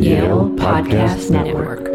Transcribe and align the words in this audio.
Yale 0.00 0.50
Podcast 0.56 1.30
Network. 1.30 1.86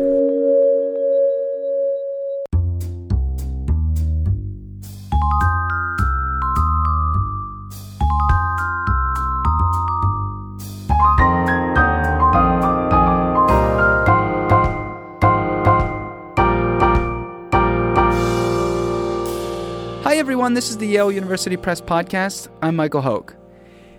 Hi, 20.04 20.16
everyone. 20.18 20.56
This 20.56 20.70
is 20.70 20.78
the 20.78 20.88
Yale 20.88 21.12
University 21.12 21.58
Press 21.58 21.80
Podcast. 21.82 22.48
I'm 22.62 22.76
Michael 22.76 23.02
Hoke. 23.02 23.41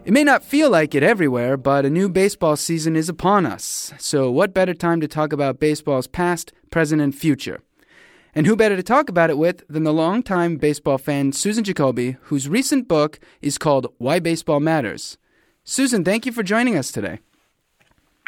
It 0.05 0.13
may 0.13 0.25
not 0.25 0.43
feel 0.43 0.69
like 0.69 0.97
it 0.97 1.05
everywhere, 1.05 1.57
but 1.57 1.85
a 1.85 1.91
new 1.91 2.09
baseball 2.09 2.57
season 2.57 2.97
is 2.97 3.09
upon 3.09 3.47
us. 3.47 3.93
So, 3.99 4.33
what 4.33 4.53
better 4.53 4.75
time 4.75 5.01
to 5.01 5.07
talk 5.07 5.33
about 5.33 5.61
baseball's 5.61 6.09
past, 6.09 6.53
present, 6.73 7.01
and 7.01 7.15
future? 7.15 7.61
And 8.35 8.45
who 8.45 8.57
better 8.57 8.75
to 8.75 8.83
talk 8.83 9.09
about 9.09 9.31
it 9.31 9.39
with 9.39 9.63
than 9.69 9.85
the 9.85 9.93
longtime 9.93 10.57
baseball 10.57 10.99
fan 10.99 11.31
Susan 11.31 11.63
Jacoby, 11.63 12.17
whose 12.23 12.49
recent 12.49 12.89
book 12.89 13.21
is 13.41 13.59
called 13.59 13.87
Why 13.99 14.19
Baseball 14.19 14.59
Matters. 14.59 15.19
Susan, 15.63 16.03
thank 16.03 16.27
you 16.27 16.33
for 16.33 16.43
joining 16.43 16.77
us 16.77 16.91
today. 16.91 17.21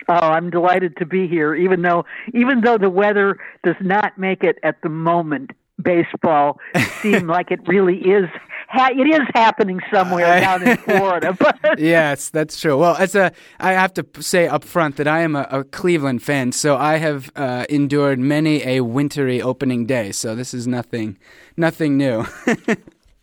Oh, 0.09 0.15
I'm 0.15 0.51
delighted 0.51 0.97
to 0.99 1.07
be 1.07 1.27
here, 1.27 1.57
even 1.57 1.83
though 1.83 2.05
even 2.33 2.61
though 2.61 2.79
the 2.79 2.91
weather 2.91 3.39
does 3.65 3.77
not 3.81 4.17
make 4.17 4.45
it 4.45 4.59
at 4.63 4.81
the 4.83 4.89
moment 4.89 5.51
baseball 5.83 6.59
seem 7.01 7.27
like 7.37 7.51
it 7.51 7.61
really 7.67 7.99
is 7.99 8.29
ha- 8.69 8.91
it 8.93 9.07
is 9.07 9.27
happening 9.35 9.81
somewhere 9.93 10.41
down 10.41 10.67
in 10.67 10.77
Florida. 10.89 11.33
But 11.39 11.59
yes, 11.79 12.31
that's 12.31 12.61
true. 12.61 12.79
Well, 12.79 12.97
as 12.97 13.15
a, 13.15 13.33
I 13.61 13.73
have 13.73 13.93
to 13.95 14.07
say 14.21 14.47
up 14.47 14.65
front 14.65 14.97
that 14.97 15.09
I 15.09 15.21
am 15.21 15.37
a, 15.37 15.47
a 15.51 15.65
Cleveland 15.65 16.23
fan, 16.23 16.53
so 16.53 16.77
I 16.77 16.97
have 16.99 17.31
uh, 17.37 17.67
endured 17.69 18.19
many 18.19 18.65
a 18.67 18.81
wintry 18.81 19.41
opening 19.41 19.87
day. 19.87 20.13
So 20.13 20.35
this 20.35 20.55
is 20.55 20.67
nothing, 20.67 21.19
nothing 21.57 21.97
new. 21.97 22.25
oh, 22.47 22.77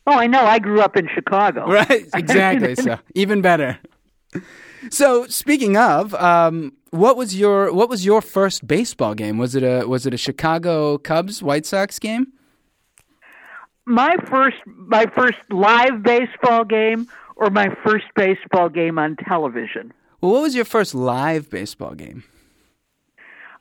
I 0.07 0.27
know. 0.27 0.43
I 0.43 0.59
grew 0.59 0.81
up 0.81 0.97
in 0.97 1.07
Chicago. 1.13 1.67
right? 1.67 2.07
Exactly. 2.13 2.75
so 2.75 2.97
even 3.15 3.41
better. 3.41 3.79
So 4.89 5.27
speaking 5.27 5.77
of, 5.77 6.13
um, 6.15 6.73
what 6.91 7.15
was 7.15 7.35
your 7.37 7.71
what 7.73 7.87
was 7.89 8.05
your 8.05 8.21
first 8.21 8.67
baseball 8.67 9.13
game? 9.13 9.37
Was 9.37 9.55
it 9.55 9.63
a 9.63 9.87
was 9.87 10.05
it 10.05 10.13
a 10.13 10.17
Chicago 10.17 10.97
Cubs 10.97 11.43
White 11.43 11.65
Sox 11.65 11.99
game? 11.99 12.27
My 13.85 14.15
first 14.29 14.57
my 14.65 15.05
first 15.07 15.37
live 15.49 16.03
baseball 16.03 16.63
game 16.63 17.07
or 17.35 17.49
my 17.49 17.69
first 17.83 18.05
baseball 18.15 18.69
game 18.69 18.99
on 18.99 19.15
television. 19.15 19.93
Well, 20.21 20.33
what 20.33 20.41
was 20.43 20.55
your 20.55 20.65
first 20.65 20.93
live 20.93 21.49
baseball 21.49 21.95
game? 21.95 22.23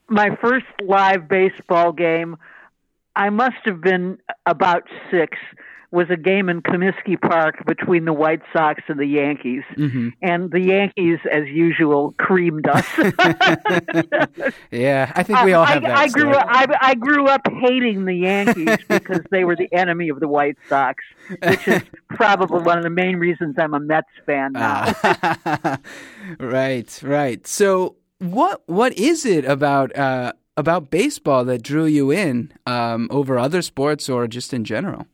My 0.09 0.37
first 0.37 0.67
live 0.83 1.29
baseball 1.29 1.93
game, 1.93 2.37
I 3.17 3.31
must 3.31 3.57
have 3.65 3.81
been 3.81 4.19
about 4.45 4.83
six 5.11 5.39
was 5.93 6.09
a 6.09 6.17
game 6.17 6.49
in 6.49 6.63
Comiskey 6.63 7.21
Park 7.21 7.65
between 7.67 8.05
the 8.05 8.13
White 8.13 8.43
Sox 8.53 8.81
and 8.87 8.99
the 8.99 9.07
Yankees, 9.07 9.63
mm-hmm. 9.77 10.11
and 10.23 10.51
the 10.51 10.61
Yankees, 10.61 11.19
as 11.31 11.49
usual, 11.49 12.15
creamed 12.19 12.69
us. 12.69 12.87
yeah, 14.71 15.13
I 15.17 15.23
think 15.25 15.43
we 15.43 15.53
all 15.53 15.65
have 15.65 15.85
I, 15.85 15.89
that. 15.89 15.99
I 15.99 16.09
grew 16.09 16.31
up. 16.31 16.47
I, 16.49 16.67
I, 16.81 16.95
grew 16.95 17.27
up 17.27 17.41
hating 17.61 18.05
the 18.05 18.15
Yankees 18.15 18.79
because 18.89 19.23
they 19.31 19.45
were 19.45 19.57
the 19.57 19.73
enemy 19.73 20.09
of 20.11 20.21
the 20.21 20.29
White 20.29 20.59
Sox, 20.69 21.03
which 21.43 21.67
is 21.67 21.83
probably 22.09 22.63
one 22.63 22.79
of 22.79 22.85
the 22.85 22.91
main 22.91 23.17
reasons 23.17 23.57
I'm 23.59 23.75
a 23.75 23.81
Mets 23.81 24.09
fan 24.25 24.53
now. 24.53 24.93
right, 26.39 27.01
right. 27.03 27.47
So, 27.47 27.97
what 28.19 28.63
what 28.67 28.93
is 28.95 29.27
it 29.27 29.45
about? 29.45 29.97
Uh, 29.97 30.33
about 30.57 30.91
baseball 30.91 31.43
that 31.47 31.63
drew 31.63 31.87
you 31.87 32.11
in 32.11 32.53
um, 32.67 33.09
over 33.11 33.39
other 33.39 33.63
sports 33.63 34.11
or 34.11 34.27
just 34.27 34.53
in 34.53 34.63
general? 34.63 35.07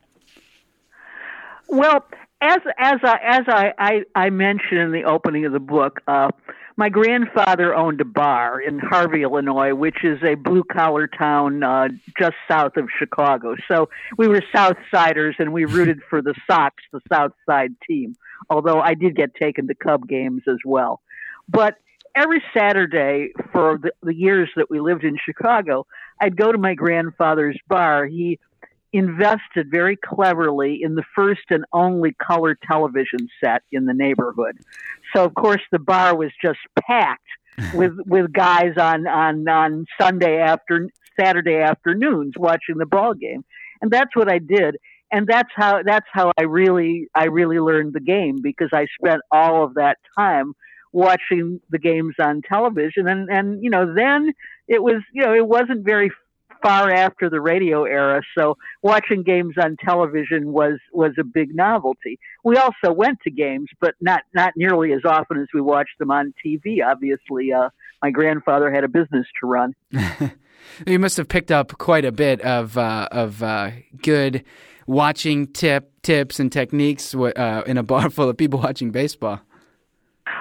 Well, 1.69 2.05
as 2.41 2.59
as 2.79 3.01
I 3.03 3.19
as 3.25 3.43
I, 3.49 3.73
I, 3.79 4.01
I 4.15 4.31
mentioned 4.31 4.81
in 4.81 4.93
the 4.93 5.05
opening 5.05 5.47
of 5.47 5.53
the 5.53 5.61
book, 5.61 6.01
uh, 6.07 6.31
my 6.77 6.89
grandfather 6.91 7.75
owned 7.75 8.01
a 8.01 8.05
bar 8.05 8.61
in 8.61 8.79
Harvey, 8.79 9.23
Illinois, 9.23 9.75
which 9.75 10.05
is 10.05 10.23
a 10.23 10.35
blue 10.35 10.63
collar 10.63 11.07
town 11.07 11.63
uh, 11.63 11.89
just 12.19 12.35
south 12.49 12.77
of 12.77 12.89
Chicago. 12.99 13.57
So 13.67 13.89
we 14.19 14.29
were 14.29 14.43
South 14.55 14.77
Siders, 14.91 15.37
and 15.39 15.53
we 15.53 15.65
rooted 15.77 16.01
for 16.09 16.21
the 16.21 16.35
Sox, 16.49 16.77
the 16.93 17.01
South 17.11 17.33
Side 17.47 17.75
team. 17.89 18.17
Although 18.51 18.81
I 18.81 18.95
did 18.95 19.17
get 19.17 19.35
taken 19.35 19.67
to 19.69 19.75
Cub 19.75 20.07
games 20.07 20.43
as 20.47 20.59
well, 20.65 21.01
but 21.49 21.77
every 22.15 22.43
Saturday 22.57 23.31
for 23.53 23.79
the, 23.79 23.93
the 24.03 24.15
years 24.15 24.51
that 24.57 24.71
we 24.71 24.81
lived 24.81 25.05
in 25.05 25.17
Chicago, 25.25 25.87
I'd 26.21 26.37
go 26.37 26.53
to 26.53 26.59
my 26.59 26.75
grandfather's 26.75 27.59
bar. 27.69 28.07
He 28.07 28.39
invested 28.97 29.71
very 29.71 29.97
cleverly 29.97 30.81
in 30.83 30.95
the 30.95 31.05
first 31.15 31.43
and 31.51 31.65
only 31.73 32.13
color 32.15 32.57
television 32.67 33.29
set 33.43 33.63
in 33.71 33.85
the 33.85 33.93
neighborhood. 33.93 34.59
So 35.15 35.25
of 35.25 35.35
course 35.35 35.61
the 35.71 35.79
bar 35.79 36.17
was 36.17 36.31
just 36.43 36.59
packed 36.79 37.23
with 37.75 37.97
with 38.07 38.33
guys 38.33 38.77
on 38.79 39.07
on 39.07 39.49
on 39.49 39.87
Sunday 40.01 40.39
after 40.39 40.89
Saturday 41.19 41.57
afternoons 41.57 42.35
watching 42.37 42.79
the 42.79 42.87
ball 42.87 43.15
game. 43.15 43.45
And 43.81 43.91
that's 43.91 44.15
what 44.15 44.31
I 44.31 44.39
did. 44.39 44.77
And 45.13 45.27
that's 45.27 45.51
how 45.55 45.83
that's 45.83 46.07
how 46.13 46.33
I 46.39 46.45
really 46.45 47.09
I 47.15 47.25
really 47.25 47.59
learned 47.59 47.93
the 47.93 48.01
game 48.01 48.41
because 48.43 48.71
I 48.73 48.87
spent 48.99 49.21
all 49.31 49.65
of 49.65 49.75
that 49.75 49.99
time 50.19 50.55
watching 50.93 51.61
the 51.71 51.79
games 51.79 52.15
on 52.19 52.41
television 52.43 53.07
and 53.07 53.29
and 53.29 53.63
you 53.63 53.69
know 53.69 53.95
then 53.95 54.33
it 54.67 54.83
was 54.83 55.03
you 55.13 55.23
know 55.23 55.35
it 55.35 55.47
wasn't 55.47 55.85
very 55.85 56.11
far 56.63 56.91
after 56.91 57.31
the 57.31 57.41
radio 57.41 57.85
era, 57.85 58.23
so 58.37 58.57
watching 58.83 59.23
games 59.23 59.55
on 59.63 59.77
television 59.77 60.53
was 60.53 60.79
was 60.93 61.13
a 61.19 61.25
big 61.25 61.55
novelty. 61.55 62.19
We 62.45 62.57
also 62.57 62.93
went 62.93 63.21
to 63.25 63.31
games, 63.31 63.69
but 63.81 63.95
not 64.01 64.23
not 64.35 64.53
nearly 64.57 64.93
as 64.93 65.03
often 65.05 65.41
as 65.41 65.49
we 65.55 65.61
watched 65.61 65.99
them 65.99 66.11
on 66.11 66.35
TV. 66.45 66.79
Obviously, 66.85 67.53
uh, 67.53 67.71
my 68.03 68.11
grandfather 68.11 68.71
had 68.71 68.85
a 68.85 68.89
business 68.89 69.27
to 69.41 69.47
run. 69.47 69.75
you 70.87 70.99
must 70.99 71.17
have 71.17 71.29
picked 71.29 71.51
up 71.51 71.77
quite 71.79 72.05
a 72.05 72.13
bit 72.13 72.41
of 72.43 72.77
uh, 72.77 73.09
of 73.11 73.43
uh, 73.43 73.71
good 74.03 74.45
watching 74.87 75.47
tip 75.49 75.91
tips 76.03 76.39
and 76.39 76.53
techniques 76.53 77.15
uh, 77.15 77.63
in 77.67 77.79
a 77.79 77.83
bar 77.83 78.11
full 78.11 78.29
of 78.29 78.37
people 78.37 78.61
watching 78.61 78.91
baseball. 78.91 79.41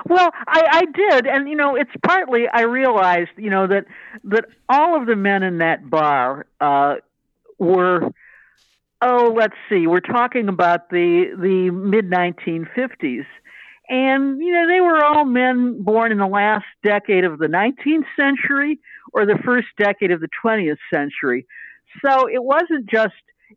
Well, 0.07 0.31
I, 0.47 0.63
I 0.72 0.85
did, 0.85 1.28
and 1.28 1.47
you 1.47 1.56
know, 1.56 1.75
it's 1.75 1.91
partly 2.03 2.47
I 2.47 2.62
realized, 2.62 3.31
you 3.38 3.50
know, 3.50 3.68
that 3.68 3.85
that 4.25 4.46
all 4.69 5.00
of 5.00 5.07
the 5.07 5.16
men 5.16 5.44
in 5.44 5.59
that 5.59 5.90
bar 5.90 6.47
uh, 6.59 6.96
were, 7.59 8.12
oh, 9.01 9.34
let's 9.35 9.56
see, 9.69 9.88
we're 9.88 10.00
talking 10.00 10.47
about 10.50 10.90
the 10.90 11.25
the 11.40 11.69
mid 11.72 12.09
1950s, 12.09 13.25
and 13.90 14.40
you 14.40 14.53
know, 14.53 14.68
they 14.68 14.81
were 14.81 15.03
all 15.03 15.25
men 15.25 15.84
born 15.84 16.12
in 16.12 16.18
the 16.18 16.28
last 16.28 16.66
decade 16.84 17.24
of 17.24 17.38
the 17.38 17.47
19th 17.47 18.06
century 18.18 18.79
or 19.13 19.25
the 19.25 19.40
first 19.44 19.68
decade 19.78 20.12
of 20.12 20.19
the 20.19 20.29
20th 20.44 20.78
century. 20.94 21.45
So 22.03 22.28
it 22.28 22.44
wasn't 22.44 22.88
just 22.88 23.13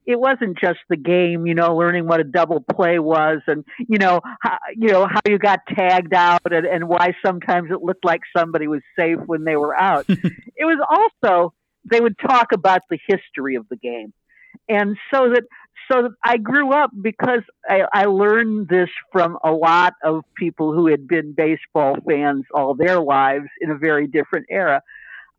it 0.07 0.19
wasn't 0.19 0.59
just 0.59 0.79
the 0.89 0.97
game, 0.97 1.47
you 1.47 1.55
know, 1.55 1.77
learning 1.77 2.07
what 2.07 2.21
a 2.21 2.25
double 2.25 2.61
play 2.61 2.99
was 2.99 3.41
and, 3.47 3.65
you 3.79 3.99
know, 3.99 4.21
how, 4.41 4.59
you 4.77 4.89
know, 4.89 5.07
how 5.07 5.21
you 5.27 5.39
got 5.39 5.61
tagged 5.69 6.15
out 6.15 6.53
and, 6.53 6.67
and 6.67 6.89
why 6.89 7.15
sometimes 7.25 7.71
it 7.71 7.83
looked 7.83 8.05
like 8.05 8.21
somebody 8.37 8.67
was 8.67 8.83
safe 8.99 9.19
when 9.27 9.45
they 9.45 9.57
were 9.57 9.77
out. 9.79 10.05
it 10.09 10.65
was 10.65 10.79
also, 10.91 11.53
they 11.85 12.01
would 12.01 12.19
talk 12.19 12.53
about 12.53 12.83
the 12.91 12.99
history 13.07 13.55
of 13.55 13.67
the 13.69 13.77
game. 13.77 14.13
And 14.69 14.97
so 15.13 15.31
that, 15.31 15.45
so 15.91 16.03
that 16.03 16.11
I 16.25 16.37
grew 16.37 16.73
up 16.73 16.91
because 17.01 17.43
I, 17.69 17.83
I 17.93 18.05
learned 18.05 18.69
this 18.69 18.91
from 19.13 19.39
a 19.43 19.51
lot 19.51 19.95
of 20.05 20.25
people 20.37 20.73
who 20.73 20.87
had 20.89 21.09
been 21.09 21.33
baseball 21.33 21.97
fans 22.07 22.45
all 22.55 22.75
their 22.75 23.01
lives 23.01 23.47
in 23.61 23.71
a 23.71 23.79
very 23.79 24.07
different 24.07 24.47
era. 24.51 24.83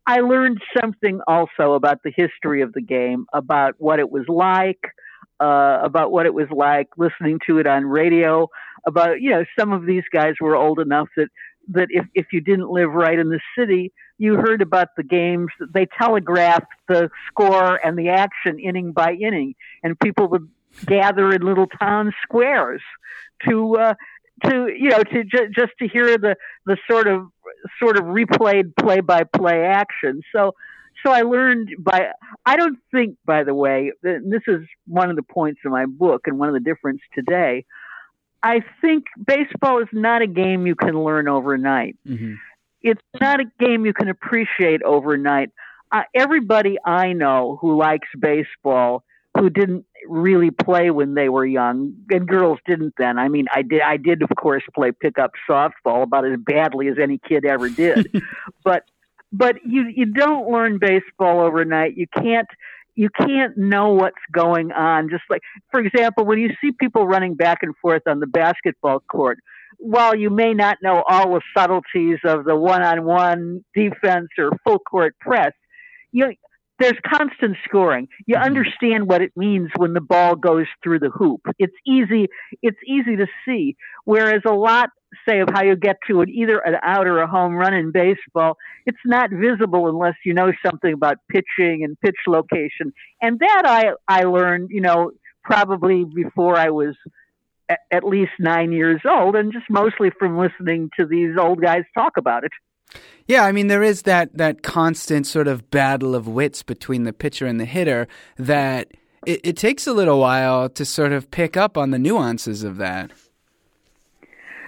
I 0.06 0.20
learned 0.20 0.60
something 0.80 1.20
also 1.26 1.74
about 1.74 2.02
the 2.02 2.12
history 2.14 2.62
of 2.62 2.72
the 2.72 2.80
game, 2.80 3.26
about 3.32 3.74
what 3.78 3.98
it 3.98 4.10
was 4.10 4.24
like, 4.28 4.80
uh, 5.38 5.78
about 5.82 6.10
what 6.10 6.26
it 6.26 6.34
was 6.34 6.48
like 6.50 6.88
listening 6.96 7.38
to 7.46 7.58
it 7.58 7.66
on 7.66 7.84
radio, 7.84 8.48
about, 8.86 9.20
you 9.20 9.30
know, 9.30 9.44
some 9.58 9.72
of 9.72 9.86
these 9.86 10.04
guys 10.12 10.34
were 10.40 10.56
old 10.56 10.80
enough 10.80 11.08
that, 11.16 11.28
that 11.68 11.88
if, 11.90 12.06
if 12.14 12.26
you 12.32 12.40
didn't 12.40 12.70
live 12.70 12.90
right 12.90 13.18
in 13.18 13.28
the 13.28 13.40
city, 13.56 13.92
you 14.18 14.34
heard 14.34 14.60
about 14.60 14.88
the 14.96 15.02
games. 15.02 15.48
They 15.72 15.86
telegraphed 15.98 16.72
the 16.88 17.10
score 17.28 17.76
and 17.84 17.98
the 17.98 18.10
action 18.10 18.58
inning 18.58 18.92
by 18.92 19.12
inning, 19.12 19.54
and 19.82 19.98
people 19.98 20.28
would 20.28 20.48
gather 20.86 21.30
in 21.32 21.42
little 21.42 21.66
town 21.66 22.12
squares 22.22 22.82
to 23.48 23.76
uh, 23.76 23.94
to 24.44 24.68
you 24.76 24.90
know 24.90 25.02
to 25.02 25.24
ju- 25.24 25.48
just 25.54 25.72
to 25.80 25.88
hear 25.88 26.18
the 26.18 26.36
the 26.66 26.76
sort 26.90 27.06
of 27.06 27.28
sort 27.78 27.96
of 27.96 28.04
replayed 28.04 28.72
play 28.78 29.00
by 29.00 29.24
play 29.24 29.64
action. 29.64 30.22
So 30.34 30.54
so 31.04 31.12
I 31.12 31.22
learned 31.22 31.70
by 31.78 32.12
I 32.46 32.56
don't 32.56 32.78
think 32.92 33.16
by 33.24 33.44
the 33.44 33.54
way 33.54 33.92
this 34.02 34.42
is 34.46 34.62
one 34.86 35.10
of 35.10 35.16
the 35.16 35.22
points 35.22 35.60
in 35.64 35.70
my 35.70 35.86
book 35.86 36.22
and 36.26 36.38
one 36.38 36.48
of 36.48 36.54
the 36.54 36.60
difference 36.60 37.00
today. 37.14 37.64
I 38.42 38.62
think 38.80 39.04
baseball 39.26 39.82
is 39.82 39.88
not 39.92 40.22
a 40.22 40.26
game 40.26 40.66
you 40.66 40.74
can 40.74 41.04
learn 41.04 41.28
overnight. 41.28 41.96
Mm-hmm. 42.08 42.34
it's 42.82 43.02
not 43.20 43.40
a 43.40 43.44
game 43.58 43.84
you 43.84 43.92
can 43.92 44.08
appreciate 44.08 44.82
overnight. 44.82 45.50
Uh, 45.92 46.02
everybody 46.14 46.78
I 46.84 47.12
know 47.12 47.58
who 47.60 47.76
likes 47.76 48.08
baseball 48.18 49.04
who 49.36 49.50
didn't 49.50 49.84
really 50.08 50.50
play 50.50 50.90
when 50.90 51.14
they 51.14 51.28
were 51.28 51.46
young, 51.46 51.94
and 52.10 52.26
girls 52.26 52.58
didn't 52.66 52.94
then. 52.98 53.18
I 53.18 53.28
mean, 53.28 53.46
I 53.54 53.62
did. 53.62 53.80
I 53.82 53.96
did, 53.96 54.22
of 54.22 54.30
course, 54.36 54.62
play 54.74 54.92
pickup 54.92 55.32
softball 55.48 56.02
about 56.02 56.26
as 56.26 56.38
badly 56.38 56.88
as 56.88 56.96
any 57.00 57.18
kid 57.18 57.44
ever 57.44 57.68
did. 57.68 58.22
but 58.64 58.84
but 59.32 59.56
you 59.64 59.86
you 59.94 60.06
don't 60.06 60.50
learn 60.50 60.78
baseball 60.78 61.40
overnight. 61.40 61.96
You 61.96 62.06
can't 62.14 62.48
you 62.94 63.08
can't 63.08 63.56
know 63.56 63.94
what's 63.94 64.20
going 64.32 64.72
on. 64.72 65.08
Just 65.08 65.22
like, 65.30 65.42
for 65.70 65.80
example, 65.80 66.24
when 66.24 66.38
you 66.38 66.50
see 66.60 66.72
people 66.72 67.06
running 67.06 67.34
back 67.34 67.58
and 67.62 67.74
forth 67.76 68.02
on 68.06 68.20
the 68.20 68.26
basketball 68.26 69.00
court, 69.00 69.38
while 69.78 70.14
you 70.14 70.28
may 70.28 70.52
not 70.52 70.78
know 70.82 71.02
all 71.08 71.32
the 71.32 71.40
subtleties 71.56 72.18
of 72.24 72.44
the 72.44 72.54
one-on-one 72.54 73.64
defense 73.74 74.28
or 74.36 74.50
full 74.64 74.78
court 74.78 75.16
press, 75.20 75.52
you 76.12 76.34
there's 76.80 76.98
constant 77.06 77.56
scoring. 77.64 78.08
You 78.26 78.36
mm-hmm. 78.36 78.44
understand 78.44 79.06
what 79.06 79.22
it 79.22 79.32
means 79.36 79.70
when 79.76 79.92
the 79.92 80.00
ball 80.00 80.34
goes 80.34 80.66
through 80.82 81.00
the 81.00 81.10
hoop. 81.10 81.42
It's 81.58 81.76
easy. 81.86 82.28
It's 82.62 82.78
easy 82.86 83.16
to 83.16 83.26
see. 83.44 83.76
Whereas 84.04 84.42
a 84.46 84.52
lot, 84.52 84.90
say, 85.28 85.40
of 85.40 85.48
how 85.52 85.62
you 85.62 85.76
get 85.76 85.96
to 86.08 86.22
it, 86.22 86.28
either 86.30 86.58
an 86.58 86.76
out 86.82 87.06
or 87.06 87.20
a 87.20 87.26
home 87.26 87.54
run 87.54 87.74
in 87.74 87.92
baseball, 87.92 88.56
it's 88.86 88.98
not 89.04 89.30
visible 89.30 89.88
unless 89.88 90.14
you 90.24 90.34
know 90.34 90.52
something 90.64 90.92
about 90.92 91.18
pitching 91.28 91.84
and 91.84 92.00
pitch 92.00 92.16
location. 92.26 92.92
And 93.20 93.38
that 93.38 93.62
I 93.66 93.92
I 94.08 94.24
learned, 94.24 94.70
you 94.70 94.80
know, 94.80 95.12
probably 95.44 96.04
before 96.04 96.56
I 96.56 96.70
was 96.70 96.96
at 97.90 98.04
least 98.04 98.32
nine 98.38 98.72
years 98.72 99.00
old, 99.08 99.36
and 99.36 99.52
just 99.52 99.66
mostly 99.70 100.10
from 100.18 100.38
listening 100.38 100.90
to 100.98 101.06
these 101.06 101.36
old 101.38 101.60
guys 101.60 101.84
talk 101.94 102.14
about 102.16 102.44
it. 102.44 102.52
Yeah, 103.26 103.44
I 103.44 103.52
mean 103.52 103.68
there 103.68 103.82
is 103.82 104.02
that 104.02 104.36
that 104.36 104.62
constant 104.62 105.26
sort 105.26 105.46
of 105.46 105.70
battle 105.70 106.14
of 106.14 106.26
wits 106.26 106.62
between 106.62 107.04
the 107.04 107.12
pitcher 107.12 107.46
and 107.46 107.60
the 107.60 107.64
hitter 107.64 108.08
that 108.36 108.88
it, 109.26 109.40
it 109.44 109.56
takes 109.56 109.86
a 109.86 109.92
little 109.92 110.18
while 110.18 110.68
to 110.70 110.84
sort 110.84 111.12
of 111.12 111.30
pick 111.30 111.56
up 111.56 111.76
on 111.76 111.90
the 111.90 111.98
nuances 111.98 112.64
of 112.64 112.76
that. 112.78 113.12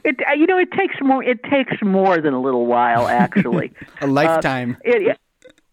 It 0.04 0.16
uh, 0.28 0.34
you 0.34 0.46
know 0.46 0.58
it 0.58 0.70
takes 0.72 0.96
more 1.00 1.22
it 1.24 1.42
takes 1.44 1.74
more 1.82 2.20
than 2.20 2.34
a 2.34 2.40
little 2.40 2.66
while 2.66 3.08
actually. 3.08 3.72
a 4.00 4.06
lifetime. 4.06 4.76
Uh, 4.86 4.90
it, 4.90 5.18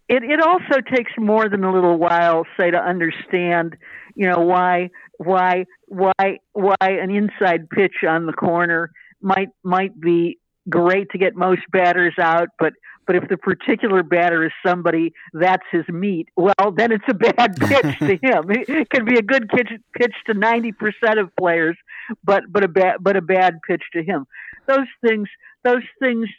it 0.08 0.24
it 0.24 0.42
also 0.42 0.82
takes 0.94 1.12
more 1.18 1.48
than 1.50 1.64
a 1.64 1.72
little 1.72 1.98
while 1.98 2.46
say 2.60 2.72
to 2.72 2.78
understand, 2.78 3.76
you 4.16 4.28
know, 4.28 4.40
why 4.40 4.90
why 5.18 5.66
why 5.88 6.40
why 6.54 6.76
an 6.82 7.12
inside 7.12 7.70
pitch 7.70 8.04
on 8.08 8.26
the 8.26 8.34
corner 8.34 8.92
might 9.22 9.50
might 9.64 10.00
be 10.00 10.40
great 10.70 11.10
to 11.12 11.18
get 11.18 11.36
most 11.36 11.62
batters 11.72 12.14
out, 12.20 12.50
but 12.58 12.74
but 13.10 13.16
if 13.16 13.28
the 13.28 13.38
particular 13.38 14.04
batter 14.04 14.46
is 14.46 14.52
somebody 14.64 15.14
that's 15.34 15.66
his 15.72 15.88
meat, 15.90 16.30
well, 16.36 16.72
then 16.72 16.92
it's 16.92 17.06
a 17.08 17.16
bad 17.16 17.56
pitch 17.60 17.98
to 17.98 18.18
him. 18.22 18.52
It 18.52 18.88
can 18.92 19.04
be 19.04 19.18
a 19.18 19.24
good 19.24 19.50
pitch, 19.50 19.70
pitch 19.98 20.14
to 20.28 20.36
ninety 20.36 20.72
percent 20.72 21.18
of 21.18 21.36
players, 21.36 21.76
but 22.24 22.44
but 22.50 22.64
a 22.64 22.68
bad 22.68 22.98
but 23.00 23.18
a 23.18 23.22
bad 23.22 23.62
pitch 23.68 23.82
to 23.94 24.04
him. 24.04 24.28
Those 24.68 24.86
things 25.02 25.28
those 25.64 25.82
things 26.00 26.30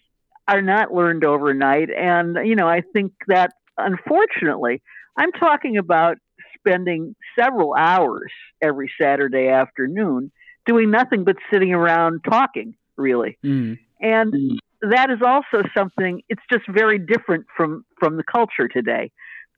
are 0.46 0.62
not 0.62 0.94
learned 0.94 1.24
overnight, 1.24 1.90
and 1.90 2.36
you 2.46 2.54
know 2.54 2.68
I 2.68 2.82
think 2.92 3.14
that 3.26 3.52
unfortunately, 3.76 4.80
I'm 5.16 5.32
talking 5.32 5.76
about 5.76 6.18
spending 6.56 7.16
several 7.36 7.74
hours 7.74 8.30
every 8.62 8.92
Saturday 9.00 9.48
afternoon 9.48 10.30
doing 10.66 10.90
nothing 10.90 11.24
but 11.24 11.36
sitting 11.52 11.72
around 11.72 12.20
talking. 12.22 12.74
Really. 12.96 13.38
Mm. 13.44 13.78
And 14.00 14.32
mm. 14.32 14.58
that 14.82 15.10
is 15.10 15.18
also 15.24 15.66
something, 15.76 16.22
it's 16.28 16.42
just 16.50 16.64
very 16.68 16.98
different 16.98 17.46
from, 17.56 17.84
from 17.98 18.16
the 18.16 18.24
culture 18.24 18.68
today. 18.68 19.10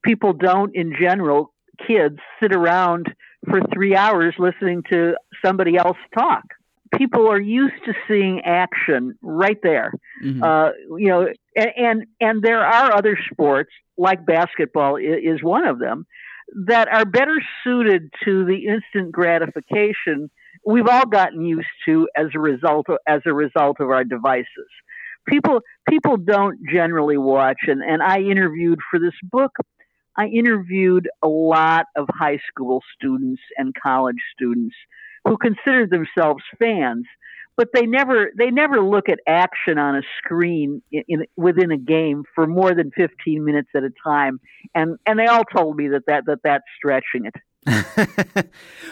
People 0.05 0.33
don't, 0.33 0.75
in 0.75 0.95
general, 0.99 1.53
kids 1.87 2.19
sit 2.41 2.53
around 2.55 3.07
for 3.49 3.61
three 3.73 3.95
hours 3.97 4.35
listening 4.39 4.83
to 4.91 5.15
somebody 5.45 5.77
else 5.77 5.97
talk. 6.17 6.43
People 6.97 7.29
are 7.31 7.41
used 7.41 7.83
to 7.87 7.95
seeing 8.07 8.41
action 8.45 9.17
right 9.23 9.59
there. 9.63 9.93
Mm-hmm. 10.23 10.43
Uh, 10.43 10.71
you 10.99 11.09
know, 11.09 11.29
and, 11.57 11.71
and, 11.77 12.07
and 12.21 12.43
there 12.43 12.65
are 12.65 12.93
other 12.93 13.19
sports 13.33 13.71
like 13.97 14.27
basketball 14.27 14.97
is, 14.97 15.19
is 15.23 15.43
one 15.43 15.67
of 15.67 15.79
them 15.79 16.07
that 16.67 16.89
are 16.89 17.07
better 17.07 17.41
suited 17.65 18.13
to 18.25 18.45
the 18.45 18.67
instant 18.67 19.11
gratification 19.11 20.31
we've 20.65 20.87
all 20.87 21.07
gotten 21.07 21.45
used 21.45 21.69
to 21.87 22.09
as 22.17 22.27
a 22.35 22.39
result 22.39 22.89
of, 22.89 22.99
as 23.07 23.21
a 23.27 23.33
result 23.33 23.81
of 23.81 23.91
our 23.91 24.05
devices. 24.05 24.47
People 25.27 25.61
people 25.89 26.17
don't 26.17 26.59
generally 26.73 27.17
watch, 27.17 27.59
and, 27.69 27.81
and 27.83 28.03
I 28.03 28.19
interviewed 28.21 28.81
for 28.91 28.99
this 28.99 29.15
book. 29.23 29.53
I 30.17 30.27
interviewed 30.27 31.09
a 31.23 31.29
lot 31.29 31.87
of 31.97 32.07
high 32.11 32.41
school 32.49 32.83
students 32.97 33.41
and 33.57 33.73
college 33.81 34.17
students 34.35 34.75
who 35.25 35.39
consider 35.39 35.87
themselves 35.87 36.43
fans, 36.59 37.07
but 37.57 37.69
they 37.73 37.87
never 37.87 38.33
they 38.37 38.51
never 38.51 38.83
look 38.83 39.09
at 39.09 39.21
action 39.29 39.79
on 39.79 39.97
a 39.97 40.03
screen 40.19 40.83
in, 40.91 41.05
in, 41.09 41.27
within 41.37 41.71
a 41.71 41.79
game 41.79 42.25
for 42.35 42.47
more 42.47 42.75
than 42.75 42.91
15 42.97 43.45
minutes 43.45 43.69
at 43.77 43.85
a 43.85 43.91
time, 44.05 44.41
and 44.75 44.99
and 45.07 45.19
they 45.19 45.27
all 45.27 45.45
told 45.45 45.77
me 45.77 45.89
that 45.89 46.03
that, 46.09 46.25
that 46.27 46.41
that's 46.43 46.65
stretching 46.77 47.27
it. 47.27 47.35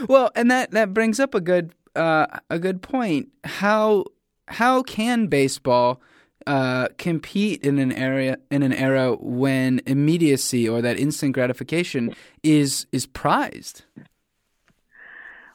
well, 0.09 0.31
and 0.35 0.51
that 0.51 0.71
that 0.73 0.95
brings 0.95 1.19
up 1.19 1.35
a 1.35 1.41
good 1.41 1.73
uh, 1.97 2.27
a 2.49 2.59
good 2.59 2.83
point. 2.83 3.29
How 3.45 4.05
how 4.49 4.83
can 4.83 5.27
baseball 5.27 6.01
uh, 6.47 6.89
compete 6.99 7.63
in 7.65 7.79
an 7.79 7.93
area 7.93 8.39
in 8.51 8.63
an 8.63 8.73
era 8.73 9.15
when 9.15 9.81
immediacy 9.87 10.69
or 10.69 10.81
that 10.83 10.99
instant 10.99 11.35
gratification 11.35 12.15
is 12.43 12.87
is 12.93 13.07
prized? 13.07 13.85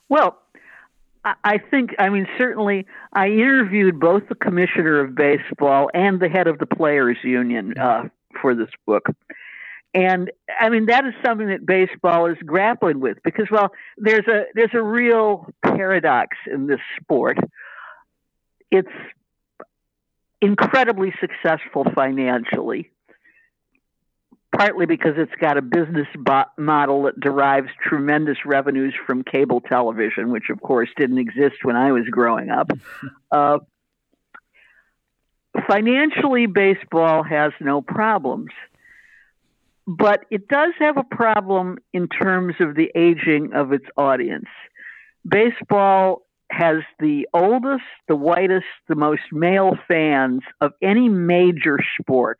Well, 0.08 0.40
I 1.44 1.58
think, 1.58 1.96
I 1.98 2.10
mean, 2.10 2.28
certainly, 2.38 2.86
I 3.14 3.28
interviewed 3.28 4.00
both 4.00 4.30
the 4.30 4.36
commissioner 4.36 5.00
of 5.00 5.16
baseball 5.16 5.90
and 5.94 6.20
the 6.20 6.30
head 6.30 6.46
of 6.48 6.60
the 6.60 6.68
players' 6.68 7.18
union 7.24 7.74
uh, 7.80 8.10
for 8.40 8.54
this 8.54 8.70
book. 8.86 9.08
And 9.96 10.30
I 10.60 10.68
mean 10.68 10.88
that 10.88 11.06
is 11.06 11.14
something 11.26 11.48
that 11.48 11.66
baseball 11.66 12.26
is 12.26 12.38
grappling 12.46 13.00
with 13.00 13.18
because 13.24 13.48
well 13.50 13.70
there's 13.98 14.28
a 14.28 14.44
there's 14.54 14.74
a 14.74 14.84
real 14.84 15.48
paradox 15.64 16.36
in 16.52 16.68
this 16.68 16.82
sport. 17.02 17.38
It's 18.70 18.90
incredibly 20.42 21.14
successful 21.22 21.86
financially, 21.96 22.92
partly 24.52 24.86
because 24.86 25.14
it's 25.16 25.34
got 25.40 25.58
a 25.58 25.62
business 25.62 26.08
model 26.58 27.04
that 27.04 27.18
derives 27.18 27.70
tremendous 27.82 28.40
revenues 28.46 28.94
from 29.08 29.24
cable 29.24 29.62
television, 29.62 30.30
which 30.30 30.50
of 30.50 30.62
course 30.62 30.90
didn't 30.98 31.20
exist 31.20 31.64
when 31.64 31.78
I 31.78 31.94
was 31.94 32.04
growing 32.12 32.50
up. 32.50 32.70
Uh, 33.32 33.60
financially, 35.68 36.46
baseball 36.46 37.22
has 37.22 37.52
no 37.60 37.82
problems 37.82 38.52
but 39.88 40.26
it 40.32 40.48
does 40.48 40.74
have 40.80 40.98
a 40.98 41.04
problem 41.04 41.78
in 41.94 42.08
terms 42.08 42.56
of 42.60 42.76
the 42.76 42.92
aging 42.96 43.52
of 43.54 43.72
its 43.72 43.86
audience. 43.98 44.50
Baseball 45.28 46.26
has 46.52 46.78
the 47.00 47.28
oldest, 47.34 47.84
the 48.08 48.16
whitest, 48.16 48.66
the 48.88 48.96
most 48.96 49.22
male 49.32 49.74
fans 49.88 50.42
of 50.62 50.72
any 50.82 51.10
major 51.10 51.80
sport. 52.00 52.40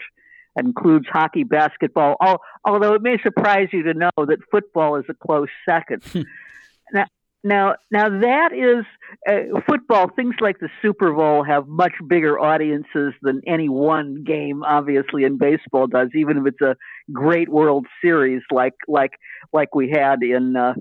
That 0.56 0.66
includes 0.66 1.06
hockey, 1.12 1.44
basketball, 1.44 2.16
although 2.64 2.94
it 2.94 3.02
may 3.02 3.18
surprise 3.22 3.68
you 3.74 3.84
to 3.84 3.94
know 3.94 4.12
that 4.16 4.38
football 4.50 4.96
is 4.96 5.04
a 5.10 5.14
close 5.14 5.50
second. 5.68 6.02
now, 6.94 7.06
now, 7.46 7.76
now 7.92 8.10
that 8.10 8.54
is 8.54 8.86
uh, 9.30 9.60
football. 9.68 10.10
Things 10.10 10.34
like 10.42 10.60
the 10.60 10.70
Super 10.82 11.14
Bowl 11.14 11.44
have 11.44 11.68
much 11.68 11.94
bigger 12.08 12.40
audiences 12.40 13.14
than 13.22 13.42
any 13.46 13.70
one 13.70 14.24
game, 14.24 14.64
obviously, 14.64 15.24
in 15.24 15.38
baseball 15.38 15.86
does. 15.86 16.10
Even 16.16 16.40
if 16.40 16.48
it's 16.48 16.62
a 16.62 16.76
great 17.14 17.48
World 17.48 17.86
Series 18.02 18.42
like 18.52 18.74
like 18.88 19.12
like 19.54 19.76
we 19.76 19.92
had 19.92 20.24
in 20.24 20.56
uh, 20.56 20.74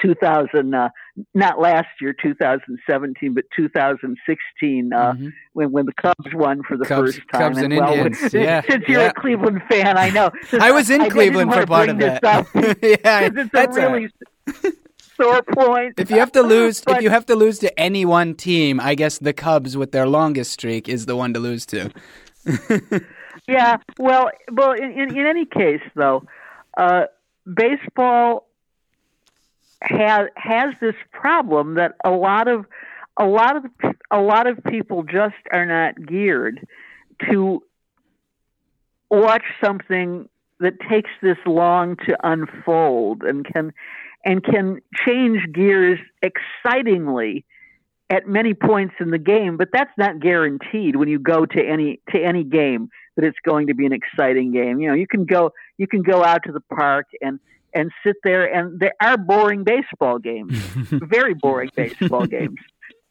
2000, 0.00 0.74
uh, 0.74 0.88
not 1.34 1.60
last 1.60 1.86
year, 2.00 2.12
2017, 2.20 3.34
but 3.34 3.44
2016, 3.54 4.92
uh, 4.92 5.12
mm-hmm. 5.12 5.28
when 5.52 5.70
when 5.70 5.86
the 5.86 5.92
Cubs 5.92 6.34
won 6.34 6.62
for 6.66 6.76
the 6.76 6.84
Cubs, 6.84 7.16
first 7.16 7.28
time. 7.32 7.52
Cubs 7.52 7.58
and, 7.58 7.72
and 7.72 7.80
well, 7.82 7.92
Indians. 7.92 8.34
yeah, 8.34 8.62
since 8.68 8.84
you're 8.88 9.00
yeah. 9.00 9.08
a 9.10 9.12
Cleveland 9.12 9.62
fan, 9.70 9.96
I 9.96 10.10
know. 10.10 10.30
I 10.60 10.72
was 10.72 10.90
in 10.90 11.02
I 11.02 11.08
Cleveland 11.08 11.52
for 11.52 11.66
part 11.66 11.88
of 11.88 11.98
that. 11.98 12.22
yeah, 12.82 13.20
it's 13.20 13.50
that's 13.52 13.76
a 13.76 13.92
really 13.92 14.08
sore 15.16 15.42
point. 15.42 15.94
If 15.98 16.10
you 16.10 16.18
have 16.18 16.32
to 16.32 16.42
lose, 16.54 16.80
but, 16.80 16.98
if 16.98 17.02
you 17.02 17.10
have 17.10 17.26
to 17.26 17.34
lose 17.34 17.58
to 17.60 17.80
any 17.80 18.04
one 18.04 18.34
team, 18.34 18.80
I 18.80 18.94
guess 18.94 19.18
the 19.18 19.32
Cubs, 19.32 19.76
with 19.76 19.92
their 19.92 20.06
longest 20.06 20.52
streak, 20.52 20.88
is 20.88 21.06
the 21.06 21.16
one 21.16 21.34
to 21.34 21.40
lose 21.40 21.66
to. 21.66 21.90
yeah, 23.48 23.76
well, 23.98 24.30
well, 24.50 24.72
in, 24.72 24.90
in, 24.92 25.16
in 25.16 25.26
any 25.26 25.44
case, 25.44 25.82
though, 25.94 26.24
uh, 26.76 27.04
baseball 27.52 28.46
has 29.82 30.28
has 30.36 30.74
this 30.80 30.94
problem 31.10 31.74
that 31.74 31.96
a 32.04 32.10
lot 32.10 32.48
of 32.48 32.66
a 33.16 33.26
lot 33.26 33.56
of 33.56 33.64
a 34.10 34.20
lot 34.20 34.46
of 34.46 34.62
people 34.64 35.02
just 35.02 35.34
are 35.50 35.66
not 35.66 35.94
geared 36.06 36.66
to 37.30 37.62
watch 39.10 39.44
something 39.62 40.28
that 40.60 40.74
takes 40.88 41.10
this 41.20 41.36
long 41.44 41.96
to 41.96 42.16
unfold 42.22 43.22
and 43.22 43.44
can 43.44 43.72
and 44.24 44.42
can 44.42 44.80
change 45.06 45.40
gears 45.52 45.98
excitingly 46.22 47.44
at 48.10 48.26
many 48.28 48.52
points 48.52 48.94
in 49.00 49.10
the 49.10 49.18
game, 49.18 49.56
but 49.56 49.68
that's 49.72 49.90
not 49.96 50.20
guaranteed 50.20 50.96
when 50.96 51.08
you 51.08 51.18
go 51.18 51.46
to 51.46 51.60
any 51.60 52.00
to 52.10 52.22
any 52.22 52.44
game 52.44 52.90
that 53.16 53.24
it's 53.24 53.38
going 53.44 53.68
to 53.68 53.74
be 53.74 53.86
an 53.86 53.92
exciting 53.92 54.52
game. 54.52 54.80
You 54.80 54.88
know, 54.88 54.94
you 54.94 55.06
can 55.06 55.24
go 55.24 55.52
you 55.78 55.86
can 55.86 56.02
go 56.02 56.22
out 56.22 56.42
to 56.44 56.52
the 56.52 56.60
park 56.60 57.06
and 57.20 57.40
and 57.74 57.90
sit 58.04 58.16
there 58.22 58.44
and 58.44 58.78
there 58.78 58.92
are 59.00 59.16
boring 59.16 59.64
baseball 59.64 60.18
games, 60.18 60.58
very 60.90 61.34
boring 61.34 61.70
baseball 61.74 62.26
games. 62.26 62.58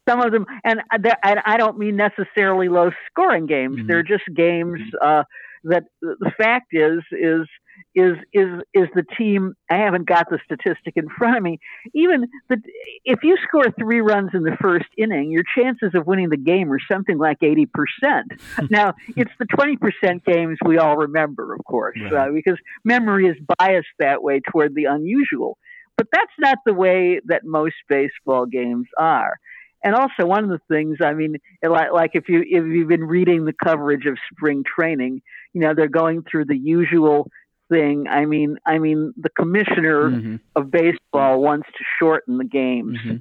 Some 0.07 0.21
of 0.21 0.31
them, 0.31 0.45
and 0.63 0.81
and 0.91 1.39
I 1.45 1.57
don't 1.57 1.77
mean 1.77 1.95
necessarily 1.95 2.69
low 2.69 2.91
scoring 3.09 3.47
games. 3.47 3.77
Mm-hmm. 3.77 3.87
They're 3.87 4.03
just 4.03 4.23
games 4.35 4.79
uh, 5.01 5.23
that 5.63 5.83
the 6.01 6.31
fact 6.37 6.67
is 6.73 7.01
is 7.11 7.47
is 7.95 8.17
is 8.33 8.61
is 8.73 8.87
the 8.95 9.03
team. 9.17 9.55
I 9.69 9.77
haven't 9.77 10.05
got 10.05 10.29
the 10.29 10.39
statistic 10.45 10.93
in 10.95 11.09
front 11.09 11.37
of 11.37 11.43
me. 11.43 11.59
Even 11.93 12.27
the 12.49 12.57
if 13.05 13.19
you 13.23 13.37
score 13.47 13.65
three 13.79 14.01
runs 14.01 14.31
in 14.33 14.43
the 14.43 14.57
first 14.61 14.87
inning, 14.97 15.31
your 15.31 15.43
chances 15.55 15.91
of 15.93 16.07
winning 16.07 16.29
the 16.29 16.37
game 16.37 16.71
are 16.71 16.79
something 16.91 17.17
like 17.17 17.37
eighty 17.41 17.67
percent. 17.67 18.31
now 18.69 18.93
it's 19.15 19.31
the 19.39 19.45
twenty 19.45 19.77
percent 19.77 20.23
games 20.25 20.57
we 20.65 20.77
all 20.77 20.97
remember, 20.97 21.53
of 21.53 21.63
course, 21.65 21.97
right. 22.01 22.29
uh, 22.29 22.31
because 22.31 22.57
memory 22.83 23.27
is 23.27 23.37
biased 23.59 23.87
that 23.99 24.23
way 24.23 24.41
toward 24.51 24.75
the 24.75 24.85
unusual. 24.85 25.57
But 25.97 26.07
that's 26.11 26.31
not 26.39 26.57
the 26.65 26.73
way 26.73 27.19
that 27.25 27.43
most 27.43 27.75
baseball 27.87 28.45
games 28.45 28.87
are. 28.97 29.37
And 29.83 29.95
also, 29.95 30.25
one 30.25 30.43
of 30.43 30.49
the 30.49 30.61
things, 30.67 30.97
I 31.03 31.13
mean, 31.13 31.37
like, 31.63 31.91
like 31.91 32.11
if 32.13 32.29
you 32.29 32.41
if 32.41 32.65
you've 32.65 32.87
been 32.87 33.03
reading 33.03 33.45
the 33.45 33.53
coverage 33.53 34.05
of 34.05 34.17
spring 34.31 34.63
training, 34.63 35.21
you 35.53 35.61
know, 35.61 35.73
they're 35.75 35.87
going 35.87 36.23
through 36.29 36.45
the 36.45 36.57
usual 36.57 37.27
thing. 37.71 38.07
I 38.07 38.25
mean, 38.25 38.57
I 38.65 38.77
mean, 38.77 39.13
the 39.17 39.29
commissioner 39.29 40.09
mm-hmm. 40.09 40.35
of 40.55 40.69
baseball 40.69 41.41
wants 41.41 41.67
to 41.77 41.83
shorten 41.99 42.37
the 42.37 42.45
games. 42.45 42.97
Mm-hmm. 43.05 43.17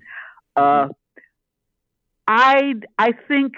Uh, 0.56 0.88
I 2.26 2.74
I 2.98 3.12
think 3.28 3.54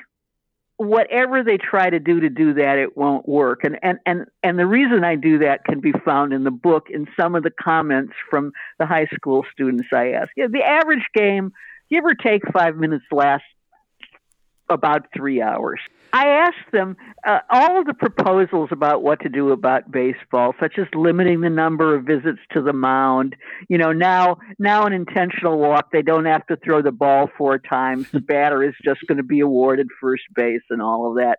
whatever 0.77 1.43
they 1.43 1.59
try 1.59 1.89
to 1.89 1.99
do 1.99 2.21
to 2.21 2.29
do 2.29 2.55
that, 2.55 2.79
it 2.79 2.97
won't 2.97 3.29
work. 3.29 3.61
And 3.65 3.79
and 3.83 3.99
and 4.07 4.27
and 4.43 4.59
the 4.59 4.67
reason 4.67 5.05
I 5.05 5.17
do 5.17 5.39
that 5.39 5.65
can 5.65 5.81
be 5.81 5.93
found 6.05 6.33
in 6.33 6.45
the 6.45 6.51
book 6.51 6.89
in 6.91 7.07
some 7.19 7.35
of 7.35 7.43
the 7.43 7.51
comments 7.51 8.13
from 8.31 8.53
the 8.79 8.87
high 8.87 9.07
school 9.15 9.45
students 9.53 9.89
I 9.93 10.11
asked. 10.11 10.33
Yeah, 10.37 10.47
the 10.51 10.63
average 10.63 11.07
game, 11.15 11.53
give 11.91 12.05
or 12.05 12.15
take 12.15 12.43
five 12.53 12.77
minutes, 12.77 13.05
lasts 13.11 13.47
about 14.69 15.07
three 15.15 15.41
hours. 15.41 15.81
I 16.15 16.29
asked 16.29 16.73
them 16.73 16.97
uh, 17.27 17.39
all 17.49 17.85
the 17.85 17.95
proposals 17.95 18.69
about 18.71 19.03
what 19.03 19.21
to 19.21 19.31
do 19.31 19.51
about 19.51 19.91
baseball, 19.91 20.55
such 20.61 20.79
as 20.79 20.87
limiting 20.95 21.41
the 21.41 21.49
number 21.49 21.95
of 21.95 22.05
visits 22.05 22.41
to 22.53 22.61
the 22.61 22.75
mound. 22.75 23.35
You 23.69 23.79
know, 23.79 23.93
now 23.93 24.37
now 24.59 24.85
an 24.85 24.93
intentional 24.93 25.59
walk, 25.59 25.91
they 25.91 26.03
don't 26.03 26.27
have 26.27 26.47
to 26.49 26.57
throw 26.57 26.83
the 26.83 26.93
ball 26.93 27.31
four 27.39 27.59
times. 27.59 28.11
The 28.11 28.21
batter 28.21 28.63
is 28.63 28.75
just 28.85 29.01
going 29.09 29.17
to 29.17 29.25
be 29.25 29.41
awarded 29.41 29.89
first 30.01 30.25
base 30.35 30.63
and 30.69 30.83
all 30.83 31.09
of 31.09 31.17
that. 31.17 31.39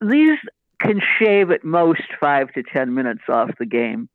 These 0.00 0.38
can 0.80 1.00
shave 1.18 1.50
at 1.50 1.64
most 1.64 2.02
five 2.20 2.52
to 2.52 2.62
ten 2.62 2.94
minutes 2.94 3.22
off 3.28 3.50
the 3.58 3.66
game. 3.66 4.08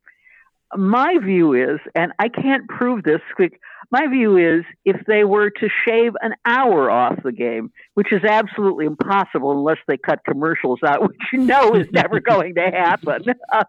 My 0.76 1.16
view 1.18 1.54
is, 1.54 1.80
and 1.94 2.12
I 2.18 2.28
can't 2.28 2.68
prove 2.68 3.02
this 3.02 3.20
quick 3.36 3.60
my 3.90 4.06
view 4.06 4.36
is 4.36 4.64
if 4.84 4.96
they 5.06 5.24
were 5.24 5.50
to 5.50 5.68
shave 5.86 6.12
an 6.20 6.34
hour 6.44 6.90
off 6.90 7.22
the 7.22 7.32
game, 7.32 7.72
which 7.94 8.12
is 8.12 8.22
absolutely 8.22 8.84
impossible 8.84 9.52
unless 9.52 9.78
they 9.86 9.96
cut 9.96 10.20
commercials 10.24 10.80
out, 10.86 11.02
which 11.08 11.16
you 11.32 11.40
know 11.40 11.74
is 11.74 11.86
never 11.92 12.20
going 12.20 12.54
to 12.56 12.70
happen. 12.70 13.24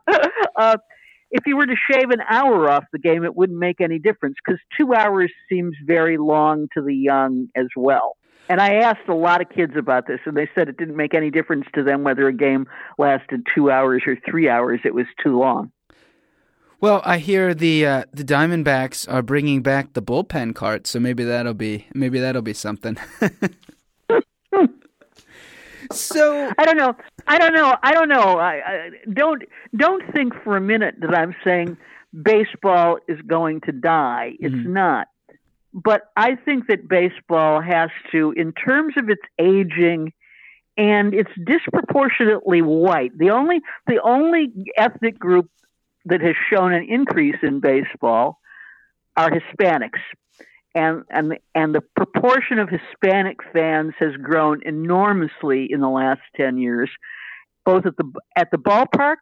uh, 0.56 0.77
if 1.32 1.46
you 1.46 1.56
were 1.56 1.68
to 1.68 1.75
shave 1.91 2.10
an 2.10 2.22
hour 2.29 2.70
off 2.70 2.84
the 2.91 3.00
game, 3.00 3.24
it 3.24 3.36
wouldn't 3.36 3.60
make 3.60 3.82
any 3.82 4.00
difference 4.00 4.36
because 4.44 4.60
two 4.77 4.94
hours 4.94 5.32
seems 5.48 5.75
very 5.86 6.18
long 6.18 6.68
to 6.74 6.82
the 6.82 6.96
young 6.96 7.48
as 7.56 7.68
well. 7.75 8.18
And 8.50 8.60
I 8.60 8.77
asked 8.77 9.08
a 9.08 9.13
lot 9.13 9.41
of 9.41 9.50
kids 9.50 9.74
about 9.77 10.08
this, 10.08 10.20
and 10.25 10.36
they 10.36 10.50
said 10.56 10.70
it 10.70 10.77
didn't 10.77 10.98
make 10.98 11.13
any 11.13 11.29
difference 11.29 11.68
to 11.75 11.84
them 11.84 12.03
whether 12.03 12.27
a 12.27 12.34
game 12.34 12.65
lasted 12.98 13.46
two 13.53 13.70
hours 13.70 14.01
or 14.08 14.18
three 14.27 14.50
hours. 14.50 14.79
It 14.84 14.96
was 14.96 15.06
too 15.24 15.38
long. 15.38 15.72
Well, 16.82 17.02
I 17.04 17.18
hear 17.18 17.54
the 17.54 17.86
uh, 17.86 18.04
the 18.14 18.24
Diamondbacks 18.24 19.12
are 19.12 19.22
bringing 19.22 19.62
back 19.62 19.94
the 19.94 20.02
bullpen 20.02 20.56
cart, 20.56 20.88
so 20.88 20.98
maybe 21.00 21.26
that'll 21.26 21.54
be 21.54 21.88
maybe 21.94 22.20
that'll 22.20 22.42
be 22.42 22.54
something. 22.54 22.98
so 25.92 26.54
I 26.58 26.64
don't 26.64 26.78
know. 26.78 26.96
I 27.28 27.38
don't 27.38 27.54
know. 27.54 27.76
I 27.84 27.94
don't 27.94 28.08
know. 28.08 28.40
I, 28.40 28.62
I 28.66 28.90
don't 29.12 29.44
don't 29.76 30.04
think 30.14 30.34
for 30.42 30.56
a 30.56 30.62
minute 30.62 30.96
that 31.02 31.14
I'm 31.14 31.36
saying 31.44 31.76
baseball 32.24 33.00
is 33.10 33.20
going 33.28 33.60
to 33.62 33.74
die. 33.74 34.36
It's 34.40 34.56
mm-hmm. 34.56 34.74
not. 34.74 35.08
But 35.74 36.12
I 36.16 36.36
think 36.36 36.68
that 36.68 36.88
baseball 36.88 37.62
has 37.62 37.90
to, 38.12 38.32
in 38.32 38.54
terms 38.54 38.96
of 38.98 39.10
its 39.10 39.22
aging 39.38 40.14
and 40.78 41.14
it's 41.14 41.30
disproportionately 41.46 42.62
white. 42.62 43.16
The 43.18 43.32
only 43.32 43.60
the 43.86 44.00
only 44.02 44.52
ethnic 44.78 45.20
group 45.20 45.50
that 46.10 46.22
has 46.22 46.36
shown 46.51 46.74
an 46.74 46.86
increase 46.89 47.38
in 47.42 47.60
baseball 47.60 48.39
are 49.16 49.30
Hispanics. 49.30 50.00
And, 50.75 51.04
and, 51.10 51.38
and 51.56 51.74
the 51.74 51.82
proportion 51.96 52.60
of 52.60 52.70
Hispanic 52.70 53.38
fans 53.51 53.94
has 54.00 54.16
grown 54.22 54.62
enormously 54.66 55.68
in 55.70 55.82
the 55.82 55.89
last 55.89 56.22
10 56.38 56.58
years, 56.58 56.89
both 57.66 57.86
at 57.86 57.98
the, 57.98 58.12
at 58.36 58.51
the 58.51 58.58
ballpark, 58.58 59.18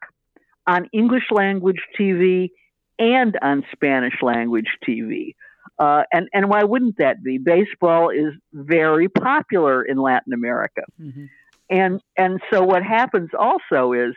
on 0.66 0.88
English 0.92 1.24
language 1.30 1.80
TV, 1.98 2.50
and 2.98 3.38
on 3.40 3.64
Spanish 3.72 4.14
language 4.22 4.68
TV. 4.86 5.34
Uh, 5.78 6.02
and, 6.12 6.28
and 6.34 6.48
why 6.50 6.64
wouldn't 6.64 6.98
that 6.98 7.22
be? 7.22 7.38
Baseball 7.38 8.10
is 8.10 8.34
very 8.52 9.08
popular 9.08 9.82
in 9.82 9.96
Latin 9.96 10.32
America. 10.32 10.82
Mm-hmm. 11.00 11.26
And, 11.70 12.00
and 12.16 12.40
so 12.50 12.62
what 12.62 12.82
happens 12.82 13.30
also 13.38 13.92
is 13.92 14.14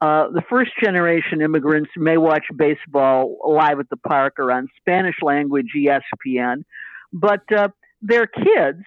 uh, 0.00 0.28
the 0.30 0.42
first 0.48 0.70
generation 0.82 1.42
immigrants 1.42 1.90
may 1.96 2.16
watch 2.16 2.44
baseball 2.56 3.36
live 3.44 3.80
at 3.80 3.88
the 3.90 3.96
park 3.96 4.34
or 4.38 4.52
on 4.52 4.68
Spanish 4.80 5.16
language 5.22 5.72
ESPN, 5.76 6.64
but 7.12 7.42
uh, 7.52 7.68
their 8.00 8.26
kids 8.26 8.84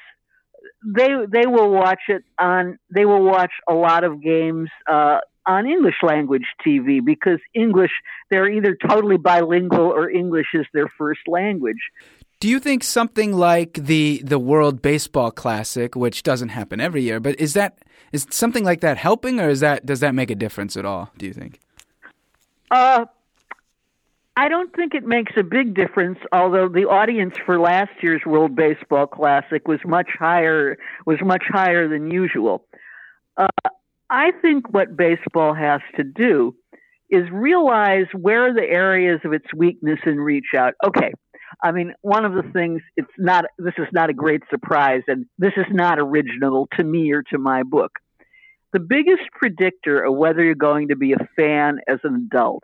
they 0.86 1.10
they 1.32 1.46
will 1.46 1.70
watch 1.70 2.02
it 2.08 2.24
on 2.40 2.78
they 2.94 3.06
will 3.06 3.24
watch 3.24 3.52
a 3.70 3.74
lot 3.74 4.04
of 4.04 4.22
games 4.22 4.70
uh, 4.90 5.20
on 5.46 5.68
English 5.68 5.96
language 6.04 6.46
TV 6.66 7.04
because 7.04 7.40
English 7.54 7.92
they're 8.30 8.50
either 8.50 8.78
totally 8.88 9.18
bilingual 9.18 9.88
or 9.88 10.10
English 10.10 10.48
is 10.54 10.66
their 10.74 10.88
first 10.98 11.22
language. 11.28 11.90
Do 12.42 12.50
you 12.50 12.60
think 12.60 12.84
something 12.84 13.34
like 13.34 13.74
the 13.74 14.20
the 14.26 14.40
World 14.40 14.82
Baseball 14.82 15.30
Classic, 15.30 15.96
which 15.96 16.24
doesn't 16.24 16.50
happen 16.50 16.82
every 16.82 17.04
year, 17.04 17.20
but 17.20 17.40
is 17.40 17.54
that 17.54 17.78
is 18.12 18.26
something 18.32 18.64
like 18.64 18.82
that 18.82 18.98
helping, 18.98 19.40
or 19.40 19.48
is 19.48 19.60
that 19.60 19.86
does 19.86 20.00
that 20.00 20.16
make 20.16 20.32
a 20.32 20.36
difference 20.36 20.76
at 20.76 20.84
all? 20.84 21.12
Do 21.20 21.28
you 21.28 21.34
think? 21.34 21.60
Uh, 22.72 23.06
I 24.36 24.50
don't 24.50 24.76
think 24.76 24.96
it 24.96 25.06
makes 25.06 25.34
a 25.38 25.44
big 25.44 25.76
difference. 25.76 26.18
Although 26.32 26.68
the 26.68 26.86
audience 26.86 27.36
for 27.46 27.60
last 27.60 27.92
year's 28.02 28.24
World 28.26 28.56
Baseball 28.56 29.06
Classic 29.06 29.68
was 29.68 29.80
much 29.86 30.10
higher 30.18 30.80
was 31.06 31.20
much 31.22 31.44
higher 31.48 31.88
than 31.88 32.10
usual. 32.10 32.66
Uh, 33.38 33.50
I 34.10 34.32
think 34.42 34.74
what 34.74 34.98
baseball 34.98 35.54
has 35.54 35.82
to 35.96 36.04
do 36.04 36.56
is 37.12 37.30
realize 37.30 38.08
where 38.20 38.52
the 38.52 38.68
areas 38.68 39.20
of 39.26 39.32
its 39.32 39.54
weakness 39.56 40.00
and 40.06 40.20
reach 40.20 40.56
out. 40.58 40.74
Okay, 40.84 41.14
I 41.64 41.72
mean, 41.72 41.94
one 42.02 42.26
of 42.26 42.34
the 42.34 42.50
things, 42.52 42.82
it's 42.98 43.12
not, 43.18 43.46
this 43.58 43.74
is 43.78 43.88
not 43.92 44.10
a 44.10 44.14
great 44.14 44.42
surprise, 44.50 45.04
and 45.08 45.26
this 45.38 45.54
is 45.58 45.66
not 45.70 46.00
original 46.00 46.68
to 46.78 46.84
me 46.84 47.12
or 47.12 47.22
to 47.32 47.38
my 47.38 47.64
book. 47.64 47.92
The 48.74 48.80
biggest 48.80 49.24
predictor 49.34 50.04
of 50.04 50.16
whether 50.16 50.44
you're 50.44 50.56
going 50.56 50.88
to 50.88 50.96
be 50.96 51.14
a 51.14 51.28
fan 51.36 51.80
as 51.88 52.00
an 52.04 52.30
adult 52.32 52.64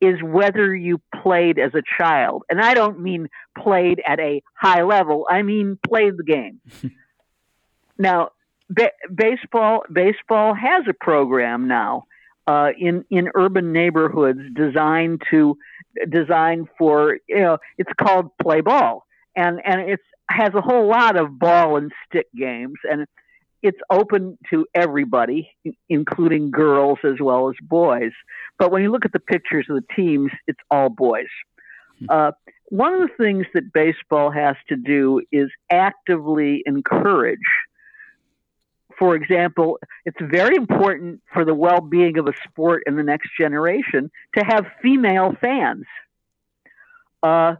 is 0.00 0.20
whether 0.22 0.74
you 0.74 1.00
played 1.22 1.58
as 1.58 1.72
a 1.74 1.82
child. 1.98 2.42
And 2.48 2.60
I 2.60 2.74
don't 2.74 3.00
mean 3.00 3.28
played 3.56 4.00
at 4.06 4.18
a 4.18 4.42
high 4.54 4.82
level, 4.82 5.26
I 5.30 5.42
mean 5.42 5.78
played 5.86 6.16
the 6.16 6.24
game. 6.24 6.60
now, 7.98 8.30
ba- 8.70 8.92
baseball, 9.14 9.84
baseball 9.92 10.54
has 10.54 10.84
a 10.88 10.94
program 10.94 11.68
now 11.68 12.06
uh, 12.46 12.70
in, 12.78 13.04
in 13.10 13.28
urban 13.34 13.72
neighborhoods 13.72 14.40
designed 14.54 15.22
to 15.30 15.58
designed 16.08 16.68
for 16.78 17.18
you 17.28 17.40
know 17.40 17.58
it's 17.78 17.92
called 18.00 18.30
play 18.42 18.60
ball. 18.60 19.06
And 19.36 19.60
and 19.64 19.80
it's 19.80 20.02
has 20.30 20.54
a 20.54 20.60
whole 20.60 20.86
lot 20.86 21.16
of 21.16 21.38
ball 21.38 21.76
and 21.76 21.92
stick 22.06 22.26
games 22.36 22.78
and 22.84 23.06
it's 23.62 23.78
open 23.90 24.38
to 24.48 24.66
everybody 24.74 25.50
including 25.88 26.50
girls 26.50 26.98
as 27.04 27.20
well 27.20 27.48
as 27.48 27.56
boys. 27.60 28.12
But 28.58 28.70
when 28.70 28.82
you 28.82 28.90
look 28.90 29.04
at 29.04 29.12
the 29.12 29.20
pictures 29.20 29.66
of 29.68 29.76
the 29.76 29.94
teams 29.94 30.30
it's 30.46 30.60
all 30.70 30.88
boys. 30.88 31.26
Hmm. 31.98 32.06
uh, 32.08 32.30
one 32.70 32.94
of 32.94 33.00
the 33.00 33.24
things 33.24 33.46
that 33.52 33.72
baseball 33.72 34.30
has 34.30 34.54
to 34.68 34.76
do 34.76 35.22
is 35.32 35.50
actively 35.70 36.62
encourage 36.66 37.38
for 39.00 39.16
example, 39.16 39.78
it's 40.04 40.18
very 40.20 40.54
important 40.54 41.22
for 41.32 41.46
the 41.46 41.54
well 41.54 41.80
being 41.80 42.18
of 42.18 42.28
a 42.28 42.34
sport 42.46 42.82
in 42.86 42.96
the 42.96 43.02
next 43.02 43.30
generation 43.36 44.10
to 44.36 44.44
have 44.44 44.66
female 44.82 45.34
fans. 45.40 45.86
Uh, 47.22 47.54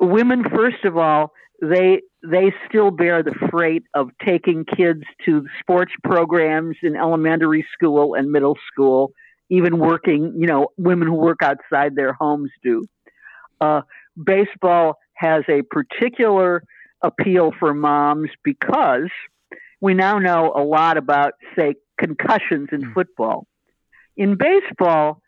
women, 0.00 0.42
first 0.52 0.84
of 0.84 0.98
all, 0.98 1.32
they 1.62 2.02
they 2.28 2.52
still 2.68 2.90
bear 2.90 3.22
the 3.22 3.34
freight 3.48 3.84
of 3.94 4.10
taking 4.26 4.64
kids 4.64 5.04
to 5.24 5.46
sports 5.60 5.92
programs 6.02 6.76
in 6.82 6.96
elementary 6.96 7.64
school 7.72 8.14
and 8.14 8.32
middle 8.32 8.58
school, 8.72 9.12
even 9.48 9.78
working, 9.78 10.34
you 10.36 10.48
know, 10.48 10.68
women 10.76 11.06
who 11.06 11.14
work 11.14 11.42
outside 11.42 11.94
their 11.94 12.12
homes 12.12 12.50
do. 12.64 12.84
Uh, 13.60 13.82
baseball 14.22 14.98
has 15.14 15.44
a 15.48 15.62
particular 15.62 16.64
appeal 17.02 17.52
for 17.56 17.72
moms 17.72 18.30
because 18.42 19.10
we 19.86 19.94
now 19.94 20.18
know 20.18 20.52
a 20.56 20.64
lot 20.64 20.96
about, 20.96 21.34
say, 21.54 21.76
concussions 21.96 22.70
in 22.72 22.82
hmm. 22.82 22.92
football. 22.92 23.46
In 24.16 24.36
baseball, 24.36 25.22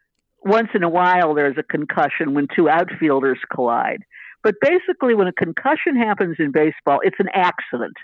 once 0.44 0.70
in 0.74 0.82
a 0.82 0.88
while 0.88 1.32
there's 1.32 1.56
a 1.56 1.62
concussion 1.62 2.34
when 2.34 2.48
two 2.56 2.68
outfielders 2.68 3.38
collide. 3.54 4.02
But 4.42 4.56
basically, 4.60 5.14
when 5.14 5.28
a 5.28 5.32
concussion 5.32 5.94
happens 5.94 6.36
in 6.40 6.50
baseball, 6.50 6.98
it's 7.04 7.20
an 7.20 7.28
accident. 7.32 7.94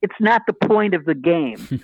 It's 0.00 0.14
not 0.18 0.42
the 0.46 0.54
point 0.54 0.94
of 0.94 1.04
the 1.04 1.14
game. 1.14 1.82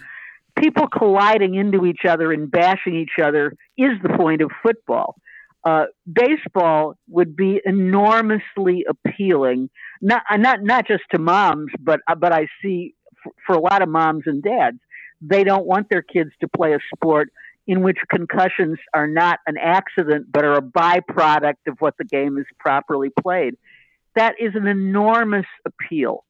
People 0.58 0.86
colliding 0.86 1.54
into 1.54 1.84
each 1.84 2.06
other 2.08 2.32
and 2.32 2.50
bashing 2.50 2.94
each 2.94 3.22
other 3.22 3.52
is 3.76 3.90
the 4.02 4.16
point 4.16 4.40
of 4.40 4.50
football. 4.62 5.16
Uh, 5.64 5.84
baseball 6.10 6.94
would 7.08 7.36
be 7.36 7.60
enormously 7.66 8.86
appealing, 8.88 9.68
not 10.00 10.22
not 10.38 10.62
not 10.62 10.86
just 10.86 11.02
to 11.10 11.18
moms, 11.18 11.72
but 11.78 12.00
but 12.18 12.32
I 12.32 12.46
see 12.62 12.94
for 13.46 13.54
a 13.54 13.60
lot 13.60 13.82
of 13.82 13.88
moms 13.88 14.24
and 14.26 14.42
dads, 14.42 14.78
they 15.20 15.44
don't 15.44 15.66
want 15.66 15.88
their 15.88 16.02
kids 16.02 16.30
to 16.40 16.48
play 16.48 16.74
a 16.74 16.78
sport 16.94 17.30
in 17.66 17.82
which 17.82 17.96
concussions 18.10 18.78
are 18.92 19.06
not 19.06 19.38
an 19.46 19.56
accident 19.56 20.26
but 20.30 20.44
are 20.44 20.54
a 20.54 20.62
byproduct 20.62 21.66
of 21.66 21.76
what 21.80 21.96
the 21.96 22.04
game 22.04 22.36
is 22.36 22.44
properly 22.58 23.10
played 23.22 23.56
that 24.14 24.34
is 24.40 24.54
an 24.54 24.66
enormous 24.66 25.46
appeal. 25.64 26.24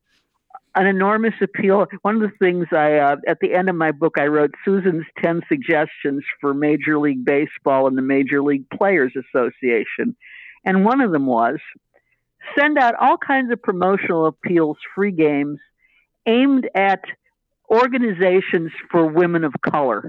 An 0.75 0.87
enormous 0.87 1.35
appeal. 1.41 1.87
One 2.03 2.17
of 2.17 2.23
the 2.23 2.37
things 2.39 2.67
I, 2.73 2.97
uh, 2.97 3.17
at 3.29 3.39
the 3.41 3.55
end 3.55 3.69
of 3.69 3.77
my 3.77 3.93
book, 3.93 4.15
I 4.19 4.27
wrote 4.27 4.55
Susan's 4.65 5.05
10 5.23 5.43
suggestions 5.49 6.25
for 6.41 6.53
Major 6.53 6.99
League 6.99 7.25
Baseball 7.25 7.87
and 7.87 7.97
the 7.97 8.03
Major 8.03 8.43
League 8.43 8.69
Players 8.71 9.13
Association. 9.15 10.17
And 10.65 10.85
one 10.85 11.01
of 11.01 11.13
them 11.13 11.27
was 11.27 11.59
send 12.59 12.77
out 12.77 12.95
all 13.01 13.17
kinds 13.17 13.53
of 13.53 13.63
promotional 13.63 14.27
appeals, 14.27 14.77
free 14.95 15.13
games 15.13 15.59
aimed 16.27 16.69
at 16.75 17.05
organizations 17.71 18.73
for 18.91 19.07
women 19.07 19.45
of 19.45 19.53
color. 19.65 20.09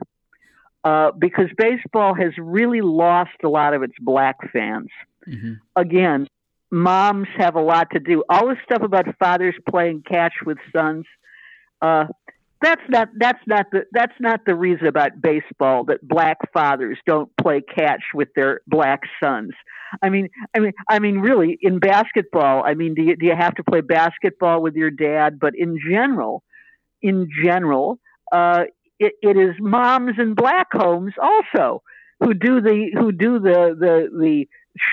Uh, 0.84 1.12
because 1.12 1.48
baseball 1.58 2.14
has 2.14 2.32
really 2.38 2.82
lost 2.82 3.32
a 3.44 3.50
lot 3.50 3.74
of 3.74 3.82
its 3.82 3.96
black 4.00 4.36
fans. 4.54 4.90
Mm-hmm. 5.28 5.54
Again, 5.76 6.28
moms 6.72 7.28
have 7.38 7.56
a 7.56 7.62
lot 7.62 7.90
to 7.94 8.00
do. 8.00 8.24
All 8.30 8.50
this 8.50 8.60
stuff 8.64 8.84
about 8.84 9.08
fathers 9.18 9.56
playing 9.68 10.04
catch 10.04 10.34
with 10.46 10.60
sons, 10.72 11.06
uh, 11.82 12.06
that's 12.62 12.82
not 12.90 13.10
that's 13.18 13.42
not 13.48 13.68
the 13.72 13.86
that's 13.92 14.14
not 14.20 14.42
the 14.46 14.56
reason 14.56 14.88
about 14.88 15.22
baseball 15.22 15.84
that 15.86 16.08
black 16.08 16.38
fathers 16.54 16.98
don't 17.06 17.30
play 17.42 17.62
catch 17.62 18.02
with 18.14 18.30
their 18.36 18.62
black 18.68 19.02
sons. 19.22 19.52
I 20.02 20.10
mean, 20.10 20.30
I 20.56 20.60
mean, 20.60 20.74
I 20.90 21.00
mean, 21.00 21.20
really, 21.20 21.58
in 21.62 21.80
basketball, 21.80 22.64
I 22.66 22.74
mean, 22.74 22.96
do 22.96 23.04
you 23.04 23.16
do 23.16 23.26
you 23.26 23.36
have 23.36 23.56
to 23.56 23.64
play 23.64 23.82
basketball 23.82 24.62
with 24.62 24.76
your 24.76 24.92
dad? 24.92 25.40
But 25.40 25.54
in 25.56 25.78
general, 25.80 26.44
in 27.02 27.30
general, 27.44 28.00
uh, 28.32 28.64
it, 29.00 29.14
it 29.22 29.38
is 29.38 29.56
moms 29.60 30.14
in 30.18 30.34
black 30.34 30.68
homes 30.74 31.14
also 31.22 31.82
who 32.20 32.34
do 32.34 32.62
the 32.62 32.92
who 32.94 33.12
do 33.12 33.40
the 33.40 33.76
the 33.78 34.10
the 34.18 34.48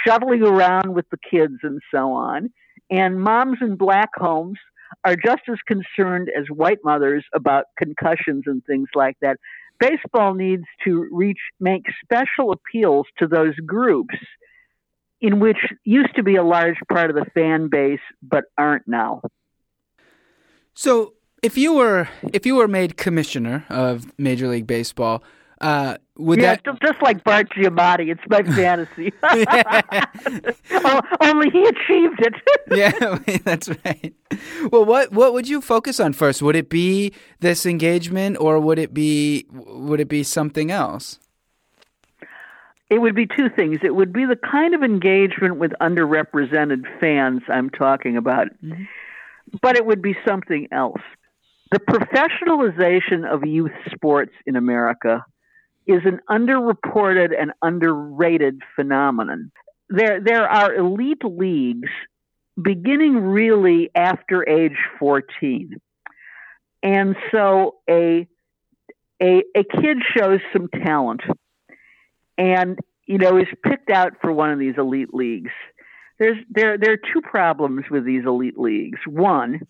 shuttling 0.07 0.43
around 0.43 0.95
with 0.95 1.09
the 1.11 1.19
kids 1.31 1.59
and 1.63 1.81
so 1.93 2.13
on. 2.13 2.51
And 2.91 3.21
moms 3.21 3.59
in 3.61 3.77
black 3.77 4.11
homes 4.17 4.59
are 5.05 5.17
just 5.17 5.43
as 5.51 5.59
concerned 5.67 6.31
as 6.37 6.47
white 6.49 6.79
mothers 6.85 7.25
about 7.35 7.65
concussions 7.77 8.45
and 8.47 8.65
things 8.65 8.89
like 8.95 9.17
that. 9.21 9.39
Baseball 9.79 10.35
needs 10.35 10.65
to 10.85 11.09
reach 11.11 11.41
make 11.59 11.85
special 12.03 12.53
appeals 12.53 13.07
to 13.19 13.27
those 13.27 13.57
groups 13.67 14.15
in 15.21 15.41
which 15.41 15.59
used 15.85 16.15
to 16.17 16.23
be 16.23 16.37
a 16.37 16.43
large 16.43 16.77
part 16.91 17.11
of 17.11 17.17
the 17.17 17.25
fan 17.33 17.69
base 17.69 18.01
but 18.23 18.45
aren't 18.59 18.87
now. 18.87 19.23
So, 20.75 21.15
if 21.43 21.57
you 21.57 21.75
were 21.75 22.09
if 22.33 22.47
you 22.47 22.55
were 22.57 22.69
made 22.69 22.97
commissioner 22.97 23.65
of 23.69 24.07
Major 24.19 24.49
League 24.49 24.67
Baseball, 24.67 25.23
uh, 25.61 25.99
would 26.19 26.41
yeah, 26.41 26.57
that... 26.57 26.81
just 26.83 27.01
like 27.01 27.25
Bart 27.25 27.49
Giamatti, 27.51 28.11
it's 28.11 28.21
my 28.29 28.43
fantasy. 28.55 29.13
oh, 30.73 31.01
only 31.23 31.51
he 31.51 31.63
achieved 31.63 32.21
it. 32.21 32.35
yeah, 32.71 33.39
that's 33.45 33.69
right. 33.69 34.15
Well, 34.71 34.85
what 34.85 35.13
what 35.13 35.33
would 35.33 35.49
you 35.49 35.61
focus 35.61 35.99
on 36.01 36.13
first? 36.13 36.43
Would 36.43 36.57
it 36.57 36.69
be 36.69 37.13
this 37.41 37.65
engagement, 37.65 38.37
or 38.39 38.61
would 38.61 38.79
it 38.79 38.93
be 38.93 39.47
would 39.51 40.01
it 40.01 40.09
be 40.09 40.23
something 40.23 40.71
else? 40.71 41.19
It 42.91 43.01
would 43.01 43.15
be 43.15 43.27
two 43.27 43.49
things. 43.49 43.79
It 43.83 43.95
would 43.95 44.13
be 44.13 44.27
the 44.27 44.37
kind 44.37 44.75
of 44.75 44.83
engagement 44.83 45.57
with 45.57 45.73
underrepresented 45.81 46.83
fans 47.01 47.41
I'm 47.49 47.71
talking 47.71 48.19
about, 48.19 48.49
mm-hmm. 48.63 48.83
but 49.63 49.77
it 49.77 49.87
would 49.87 50.03
be 50.03 50.15
something 50.27 50.69
else. 50.71 51.01
The 51.71 51.81
professionalization 51.81 53.27
of 53.27 53.47
youth 53.47 53.73
sports 53.95 54.33
in 54.45 54.57
America 54.57 55.25
is 55.87 56.03
an 56.05 56.21
underreported 56.31 57.31
and 57.39 57.53
underrated 57.61 58.61
phenomenon. 58.77 59.51
There, 59.89 60.21
there 60.21 60.49
are 60.49 60.75
elite 60.75 61.25
leagues 61.25 61.91
beginning 62.61 63.17
really 63.17 63.91
after 63.95 64.49
age 64.49 64.77
14. 64.99 65.81
And 66.83 67.17
so 67.31 67.77
a, 67.89 68.27
a, 69.21 69.43
a 69.57 69.65
kid 69.65 69.99
shows 70.17 70.41
some 70.53 70.69
talent 70.69 71.23
and, 72.37 72.79
you 73.07 73.19
know, 73.19 73.37
is 73.39 73.47
picked 73.65 73.91
out 73.91 74.15
for 74.21 74.33
one 74.33 74.51
of 74.51 74.59
these 74.59 74.75
elite 74.77 75.15
leagues. 75.15 75.51
There's, 76.19 76.39
there, 76.51 76.79
there 76.79 76.93
are 76.93 77.13
two 77.13 77.21
problems 77.23 77.85
with 77.91 78.05
these 78.05 78.25
elite 78.25 78.59
leagues. 78.59 78.99
One, 79.07 79.63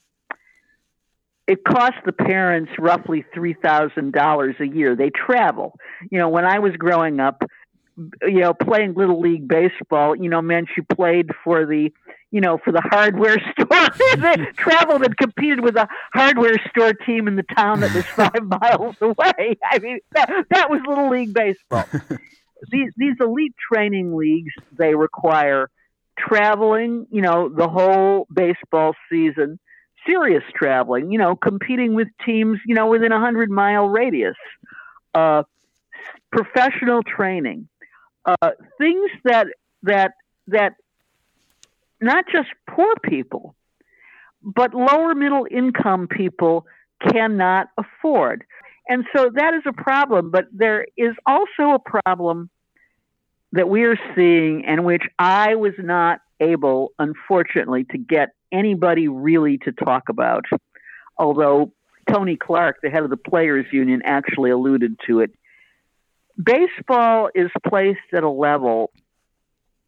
it 1.53 1.65
costs 1.65 1.99
the 2.07 2.13
parents 2.13 2.73
roughly 2.79 3.27
three 3.35 3.53
thousand 3.53 4.15
dollars 4.15 4.57
a 4.59 4.67
year. 4.67 4.97
They 4.97 5.11
travel. 5.11 5.79
You 6.11 6.19
know, 6.19 6.31
when 6.31 6.47
I 6.47 6.61
was 6.61 6.73
growing 6.79 7.21
up, 7.21 7.43
you 8.23 8.41
know, 8.41 8.55
playing 8.55 8.95
little 8.95 9.21
league 9.21 9.47
baseball, 9.47 10.17
you 10.17 10.31
know, 10.31 10.41
meant 10.41 10.69
you 10.79 10.83
played 10.83 11.29
for 11.45 11.67
the, 11.67 11.93
you 12.31 12.41
know, 12.41 12.57
for 12.57 12.73
the 12.73 12.81
hardware 12.81 13.37
store. 13.53 13.89
they 14.17 14.37
traveled 14.57 15.03
and 15.03 15.15
competed 15.19 15.61
with 15.61 15.77
a 15.77 15.87
hardware 16.15 16.59
store 16.71 16.95
team 16.95 17.29
in 17.29 17.37
the 17.37 17.43
town 17.43 17.81
that 17.81 17.95
was 17.95 18.07
five 18.07 18.43
miles 18.63 18.97
away. 19.03 19.59
I 19.71 19.79
mean, 19.79 19.99
that, 20.13 20.47
that 20.49 20.71
was 20.71 20.81
little 20.89 21.11
league 21.11 21.35
baseball. 21.35 21.85
these 22.71 22.93
these 22.97 23.17
elite 23.21 23.55
training 23.71 24.17
leagues 24.17 24.55
they 24.79 24.95
require 24.95 25.69
traveling, 26.19 27.07
you 27.11 27.21
know, 27.21 27.51
the 27.51 27.69
whole 27.69 28.27
baseball 28.33 28.95
season 29.11 29.59
serious 30.07 30.43
traveling, 30.55 31.11
you 31.11 31.19
know, 31.19 31.37
competing 31.37 31.95
with 31.95 32.09
teams, 32.25 32.59
you 32.67 32.75
know, 32.75 32.87
within 32.87 33.13
a 33.13 33.21
hundred 33.21 33.51
mile 33.51 33.89
radius, 33.89 34.37
uh, 35.15 35.43
professional 36.31 37.03
training, 37.03 37.69
uh, 38.25 38.51
things 38.79 39.11
that 39.25 39.47
that 39.83 40.13
that 40.49 40.75
not 42.01 42.25
just 42.33 42.49
poor 42.69 42.95
people, 43.03 43.55
but 44.43 44.75
lower 44.75 45.15
middle 45.15 45.47
income 45.51 46.09
people 46.09 46.67
cannot 47.01 47.69
afford. 47.79 48.45
And 48.89 49.05
so 49.15 49.31
that 49.35 49.55
is 49.55 49.63
a 49.67 49.73
problem, 49.73 50.31
but 50.31 50.47
there 50.53 50.87
is 50.97 51.15
also 51.25 51.75
a 51.75 51.79
problem 51.79 52.51
that 53.53 53.69
we 53.69 53.85
are 53.85 53.99
seeing 54.17 54.65
and 54.65 54.85
which 54.85 55.03
I 55.19 55.55
was 55.55 55.75
not 55.79 56.21
able, 56.41 56.93
unfortunately, 56.99 57.85
to 57.85 57.99
get 57.99 58.31
anybody 58.53 59.09
really 59.09 59.59
to 59.59 59.73
talk 59.73 60.09
about, 60.09 60.45
although 61.19 61.73
Tony 62.11 62.37
Clark, 62.37 62.79
the 62.83 62.91
head 62.91 63.03
of 63.03 63.11
the 63.11 63.17
Players 63.17 63.67
Union, 63.73 64.03
actually 64.05 64.51
alluded 64.51 64.97
to 65.07 65.21
it. 65.21 65.33
Baseball 66.43 67.31
is 67.35 67.51
placed 67.67 68.01
at 68.13 68.23
a 68.23 68.31
level 68.31 68.91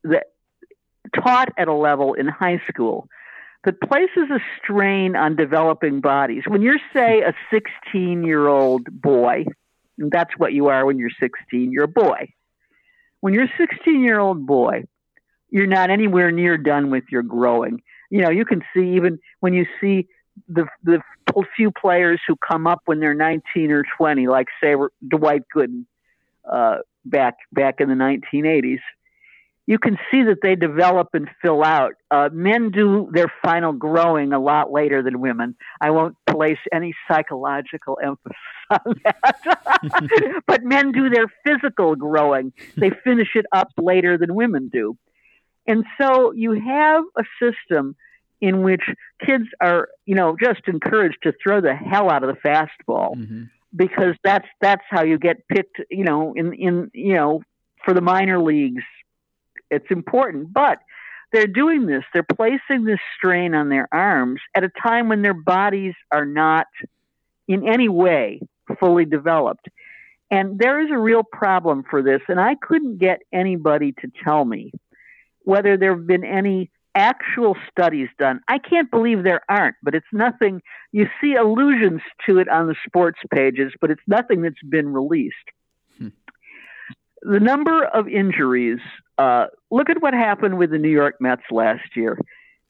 that 0.04 0.26
taught 1.14 1.50
at 1.56 1.68
a 1.68 1.74
level 1.74 2.14
in 2.14 2.26
high 2.26 2.60
school 2.68 3.08
that 3.64 3.80
places 3.80 4.30
a 4.30 4.40
strain 4.62 5.16
on 5.16 5.36
developing 5.36 6.00
bodies. 6.00 6.42
When 6.46 6.60
you're, 6.60 6.80
say, 6.92 7.22
a 7.22 7.34
16 7.50 8.22
year 8.22 8.46
old 8.46 8.86
boy, 8.90 9.46
that's 9.96 10.32
what 10.36 10.52
you 10.52 10.68
are 10.68 10.84
when 10.84 10.98
you're 10.98 11.10
16, 11.18 11.72
you're 11.72 11.84
a 11.84 11.88
boy. 11.88 12.32
When 13.20 13.32
you're 13.32 13.44
a 13.44 13.52
16 13.56 14.02
year 14.02 14.18
old 14.18 14.46
boy, 14.46 14.84
you're 15.50 15.66
not 15.66 15.90
anywhere 15.90 16.30
near 16.30 16.58
done 16.58 16.90
with 16.90 17.04
your 17.10 17.22
growing 17.22 17.80
you 18.14 18.20
know, 18.20 18.30
you 18.30 18.44
can 18.44 18.62
see 18.72 18.94
even 18.94 19.18
when 19.40 19.54
you 19.54 19.66
see 19.80 20.06
the 20.48 20.66
the 20.84 21.00
few 21.56 21.72
players 21.72 22.20
who 22.28 22.36
come 22.36 22.64
up 22.64 22.82
when 22.84 23.00
they're 23.00 23.12
19 23.12 23.72
or 23.72 23.82
20, 23.98 24.28
like 24.28 24.46
say 24.62 24.76
Dwight 25.08 25.42
Gooden 25.52 25.84
uh, 26.48 26.76
back 27.04 27.34
back 27.50 27.80
in 27.80 27.88
the 27.88 27.96
1980s, 27.96 28.78
you 29.66 29.80
can 29.80 29.98
see 30.12 30.22
that 30.22 30.42
they 30.42 30.54
develop 30.54 31.08
and 31.12 31.28
fill 31.42 31.64
out. 31.64 31.94
Uh, 32.12 32.28
men 32.32 32.70
do 32.70 33.10
their 33.12 33.32
final 33.42 33.72
growing 33.72 34.32
a 34.32 34.38
lot 34.38 34.70
later 34.70 35.02
than 35.02 35.20
women. 35.20 35.56
I 35.80 35.90
won't 35.90 36.14
place 36.30 36.58
any 36.72 36.94
psychological 37.10 37.98
emphasis 38.00 38.38
on 38.70 38.94
that, 39.02 40.42
but 40.46 40.62
men 40.62 40.92
do 40.92 41.10
their 41.10 41.26
physical 41.44 41.96
growing. 41.96 42.52
They 42.76 42.92
finish 43.02 43.30
it 43.34 43.46
up 43.50 43.72
later 43.76 44.16
than 44.16 44.36
women 44.36 44.70
do. 44.72 44.96
And 45.66 45.84
so 46.00 46.32
you 46.32 46.52
have 46.52 47.04
a 47.16 47.24
system 47.40 47.96
in 48.40 48.62
which 48.62 48.82
kids 49.24 49.44
are, 49.60 49.88
you 50.04 50.14
know, 50.14 50.36
just 50.38 50.60
encouraged 50.66 51.18
to 51.22 51.32
throw 51.42 51.60
the 51.60 51.74
hell 51.74 52.10
out 52.10 52.22
of 52.22 52.34
the 52.34 52.40
fastball 52.40 53.16
mm-hmm. 53.16 53.44
because 53.74 54.14
that's 54.22 54.46
that's 54.60 54.84
how 54.90 55.02
you 55.02 55.18
get 55.18 55.48
picked, 55.48 55.80
you 55.90 56.04
know, 56.04 56.34
in 56.34 56.52
in 56.52 56.90
you 56.92 57.14
know, 57.14 57.42
for 57.84 57.94
the 57.94 58.00
minor 58.00 58.38
leagues. 58.38 58.82
It's 59.70 59.86
important, 59.90 60.52
but 60.52 60.78
they're 61.32 61.46
doing 61.46 61.86
this. 61.86 62.04
They're 62.12 62.22
placing 62.22 62.84
this 62.84 63.00
strain 63.16 63.54
on 63.54 63.68
their 63.68 63.88
arms 63.92 64.40
at 64.54 64.62
a 64.62 64.68
time 64.68 65.08
when 65.08 65.22
their 65.22 65.34
bodies 65.34 65.94
are 66.12 66.26
not 66.26 66.66
in 67.48 67.66
any 67.66 67.88
way 67.88 68.40
fully 68.78 69.04
developed. 69.04 69.68
And 70.30 70.58
there 70.58 70.80
is 70.80 70.90
a 70.90 70.98
real 70.98 71.22
problem 71.22 71.84
for 71.88 72.02
this, 72.02 72.20
and 72.28 72.40
I 72.40 72.54
couldn't 72.56 72.98
get 72.98 73.20
anybody 73.32 73.92
to 74.00 74.10
tell 74.22 74.44
me 74.44 74.72
whether 75.44 75.76
there 75.76 75.94
have 75.94 76.06
been 76.06 76.24
any 76.24 76.70
actual 76.94 77.56
studies 77.70 78.08
done. 78.18 78.40
I 78.48 78.58
can't 78.58 78.90
believe 78.90 79.24
there 79.24 79.42
aren't, 79.48 79.76
but 79.82 79.94
it's 79.94 80.06
nothing. 80.12 80.62
You 80.92 81.08
see 81.20 81.34
allusions 81.34 82.02
to 82.26 82.38
it 82.38 82.48
on 82.48 82.68
the 82.68 82.76
sports 82.86 83.18
pages, 83.32 83.72
but 83.80 83.90
it's 83.90 84.02
nothing 84.06 84.42
that's 84.42 84.62
been 84.68 84.92
released. 84.92 85.34
Hmm. 85.98 86.08
The 87.22 87.40
number 87.40 87.84
of 87.84 88.08
injuries. 88.08 88.80
Uh, 89.16 89.46
look 89.70 89.90
at 89.90 90.02
what 90.02 90.12
happened 90.12 90.58
with 90.58 90.70
the 90.70 90.78
New 90.78 90.90
York 90.90 91.16
Mets 91.20 91.44
last 91.50 91.96
year. 91.96 92.18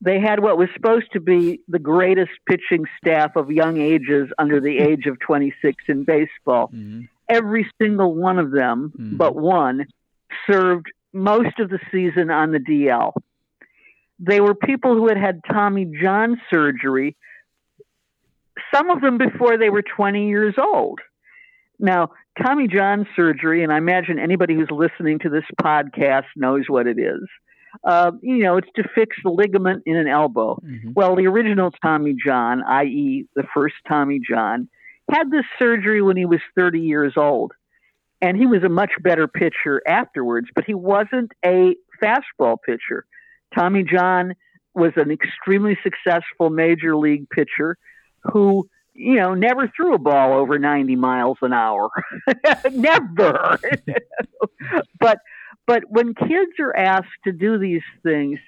They 0.01 0.19
had 0.19 0.41
what 0.41 0.57
was 0.57 0.69
supposed 0.75 1.11
to 1.13 1.19
be 1.19 1.61
the 1.67 1.79
greatest 1.79 2.31
pitching 2.47 2.85
staff 2.97 3.35
of 3.35 3.49
young 3.49 3.79
ages 3.79 4.29
under 4.37 4.59
the 4.59 4.77
age 4.77 5.07
of 5.07 5.19
26 5.19 5.83
in 5.87 6.03
baseball. 6.03 6.67
Mm-hmm. 6.67 7.01
Every 7.29 7.67
single 7.81 8.13
one 8.13 8.37
of 8.37 8.51
them, 8.51 8.93
mm-hmm. 8.95 9.17
but 9.17 9.35
one, 9.35 9.87
served 10.49 10.87
most 11.15 11.59
of 11.59 11.69
the 11.69 11.79
season 11.91 12.29
on 12.29 12.51
the 12.51 12.59
DL. 12.59 13.13
They 14.19 14.41
were 14.41 14.53
people 14.53 14.95
who 14.95 15.07
had 15.07 15.17
had 15.17 15.41
Tommy 15.51 15.85
John 15.85 16.39
surgery, 16.51 17.15
some 18.73 18.89
of 18.89 19.01
them 19.01 19.17
before 19.17 19.57
they 19.57 19.69
were 19.69 19.81
20 19.81 20.27
years 20.27 20.55
old. 20.57 20.99
Now, 21.79 22.11
Tommy 22.41 22.67
John 22.67 23.07
surgery, 23.15 23.63
and 23.63 23.71
I 23.71 23.77
imagine 23.77 24.19
anybody 24.19 24.55
who's 24.55 24.69
listening 24.71 25.19
to 25.19 25.29
this 25.29 25.43
podcast 25.61 26.25
knows 26.35 26.65
what 26.67 26.87
it 26.87 26.99
is. 26.99 27.27
Uh, 27.83 28.11
you 28.21 28.37
know, 28.37 28.57
it's 28.57 28.69
to 28.75 28.83
fix 28.95 29.17
the 29.23 29.29
ligament 29.29 29.83
in 29.85 29.97
an 29.97 30.07
elbow. 30.07 30.55
Mm-hmm. 30.65 30.91
Well, 30.95 31.15
the 31.15 31.27
original 31.27 31.71
Tommy 31.83 32.15
John, 32.25 32.63
i.e., 32.63 33.27
the 33.35 33.43
first 33.53 33.75
Tommy 33.87 34.21
John, 34.27 34.69
had 35.11 35.29
this 35.29 35.45
surgery 35.59 36.01
when 36.01 36.17
he 36.17 36.25
was 36.25 36.39
30 36.55 36.79
years 36.79 37.13
old. 37.17 37.51
And 38.25 38.35
he 38.35 38.47
was 38.47 38.63
a 38.63 38.69
much 38.69 38.89
better 39.03 39.27
pitcher 39.27 39.83
afterwards, 39.87 40.47
but 40.55 40.63
he 40.63 40.73
wasn't 40.73 41.31
a 41.45 41.75
fastball 42.01 42.57
pitcher. 42.59 43.05
Tommy 43.55 43.83
John 43.83 44.33
was 44.73 44.93
an 44.95 45.11
extremely 45.11 45.77
successful 45.83 46.49
major 46.49 46.97
league 46.97 47.29
pitcher 47.29 47.77
who, 48.23 48.67
you 48.95 49.17
know, 49.17 49.35
never 49.35 49.71
threw 49.75 49.93
a 49.93 49.99
ball 49.99 50.33
over 50.33 50.57
90 50.57 50.95
miles 50.95 51.37
an 51.43 51.53
hour. 51.53 51.91
never. 52.71 53.59
but 54.99 55.19
but 55.67 55.83
when 55.89 56.15
kids 56.15 56.53
are 56.59 56.75
asked 56.75 57.05
to 57.25 57.31
do 57.31 57.59
these 57.59 57.83
things, 58.01 58.39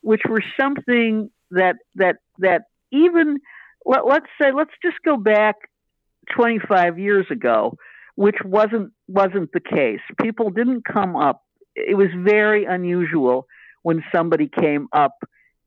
which 0.00 0.22
were 0.28 0.42
something 0.60 1.30
that 1.52 1.76
that 1.94 2.16
that 2.38 2.62
even 2.90 3.38
let, 3.86 4.08
let's 4.08 4.26
say 4.42 4.50
let's 4.50 4.74
just 4.82 4.96
go 5.04 5.16
back 5.16 5.54
25 6.34 6.98
years 6.98 7.26
ago, 7.30 7.76
which 8.14 8.36
wasn't 8.44 8.92
wasn't 9.08 9.50
the 9.52 9.60
case. 9.60 10.00
People 10.20 10.50
didn't 10.50 10.84
come 10.84 11.16
up. 11.16 11.42
It 11.74 11.96
was 11.96 12.08
very 12.16 12.64
unusual 12.64 13.46
when 13.82 14.02
somebody 14.12 14.48
came 14.48 14.88
up 14.92 15.14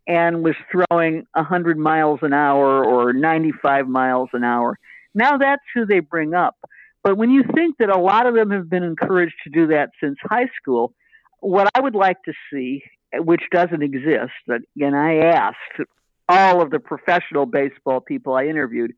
and 0.07 0.43
was 0.43 0.55
throwing 0.71 1.25
100 1.33 1.77
miles 1.77 2.19
an 2.21 2.33
hour 2.33 2.83
or 2.83 3.13
95 3.13 3.87
miles 3.87 4.29
an 4.33 4.43
hour. 4.43 4.77
Now 5.15 5.37
that's 5.37 5.63
who 5.73 5.85
they 5.85 5.99
bring 5.99 6.33
up. 6.33 6.55
But 7.03 7.17
when 7.17 7.31
you 7.31 7.43
think 7.55 7.77
that 7.79 7.89
a 7.89 7.99
lot 7.99 8.25
of 8.27 8.35
them 8.35 8.51
have 8.51 8.69
been 8.69 8.83
encouraged 8.83 9.35
to 9.43 9.49
do 9.49 9.67
that 9.67 9.89
since 10.01 10.17
high 10.21 10.49
school, 10.61 10.93
what 11.39 11.69
I 11.75 11.81
would 11.81 11.95
like 11.95 12.21
to 12.23 12.33
see, 12.51 12.83
which 13.13 13.43
doesn't 13.51 13.83
exist, 13.83 14.31
and 14.47 14.95
I 14.95 15.15
asked 15.17 15.87
all 16.29 16.61
of 16.61 16.71
the 16.71 16.79
professional 16.79 17.45
baseball 17.45 17.99
people 17.99 18.33
I 18.33 18.45
interviewed, 18.45 18.93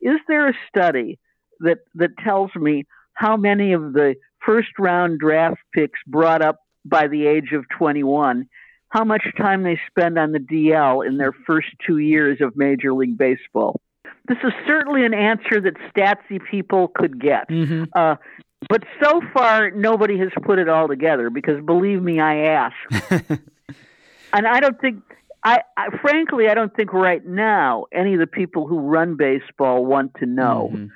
is 0.00 0.18
there 0.26 0.48
a 0.48 0.54
study 0.68 1.18
that, 1.60 1.78
that 1.94 2.10
tells 2.18 2.54
me 2.54 2.84
how 3.14 3.36
many 3.36 3.72
of 3.72 3.92
the 3.92 4.14
first 4.44 4.70
round 4.78 5.18
draft 5.18 5.60
picks 5.74 6.00
brought 6.06 6.42
up 6.42 6.60
by 6.84 7.06
the 7.06 7.26
age 7.26 7.52
of 7.52 7.64
21 7.78 8.48
how 8.90 9.04
much 9.04 9.22
time 9.38 9.62
they 9.62 9.80
spend 9.86 10.18
on 10.18 10.32
the 10.32 10.38
DL 10.38 11.06
in 11.06 11.16
their 11.16 11.32
first 11.32 11.68
two 11.86 11.98
years 11.98 12.40
of 12.40 12.56
Major 12.56 12.92
League 12.92 13.16
Baseball. 13.16 13.80
This 14.26 14.38
is 14.44 14.52
certainly 14.66 15.04
an 15.04 15.14
answer 15.14 15.60
that 15.60 15.74
Statsy 15.94 16.40
people 16.50 16.88
could 16.88 17.20
get. 17.20 17.48
Mm-hmm. 17.48 17.84
Uh, 17.94 18.16
but 18.68 18.82
so 19.02 19.20
far, 19.32 19.70
nobody 19.70 20.18
has 20.18 20.30
put 20.42 20.58
it 20.58 20.68
all 20.68 20.88
together 20.88 21.30
because 21.30 21.64
believe 21.64 22.02
me, 22.02 22.20
I 22.20 22.36
asked. 22.46 23.10
and 24.32 24.46
I 24.46 24.60
don't 24.60 24.78
think, 24.80 25.02
I, 25.42 25.60
I, 25.76 25.96
frankly, 26.02 26.48
I 26.48 26.54
don't 26.54 26.74
think 26.74 26.92
right 26.92 27.24
now 27.24 27.86
any 27.92 28.14
of 28.14 28.20
the 28.20 28.26
people 28.26 28.66
who 28.66 28.78
run 28.80 29.16
baseball 29.16 29.86
want 29.86 30.14
to 30.18 30.26
know 30.26 30.70
mm-hmm. 30.72 30.86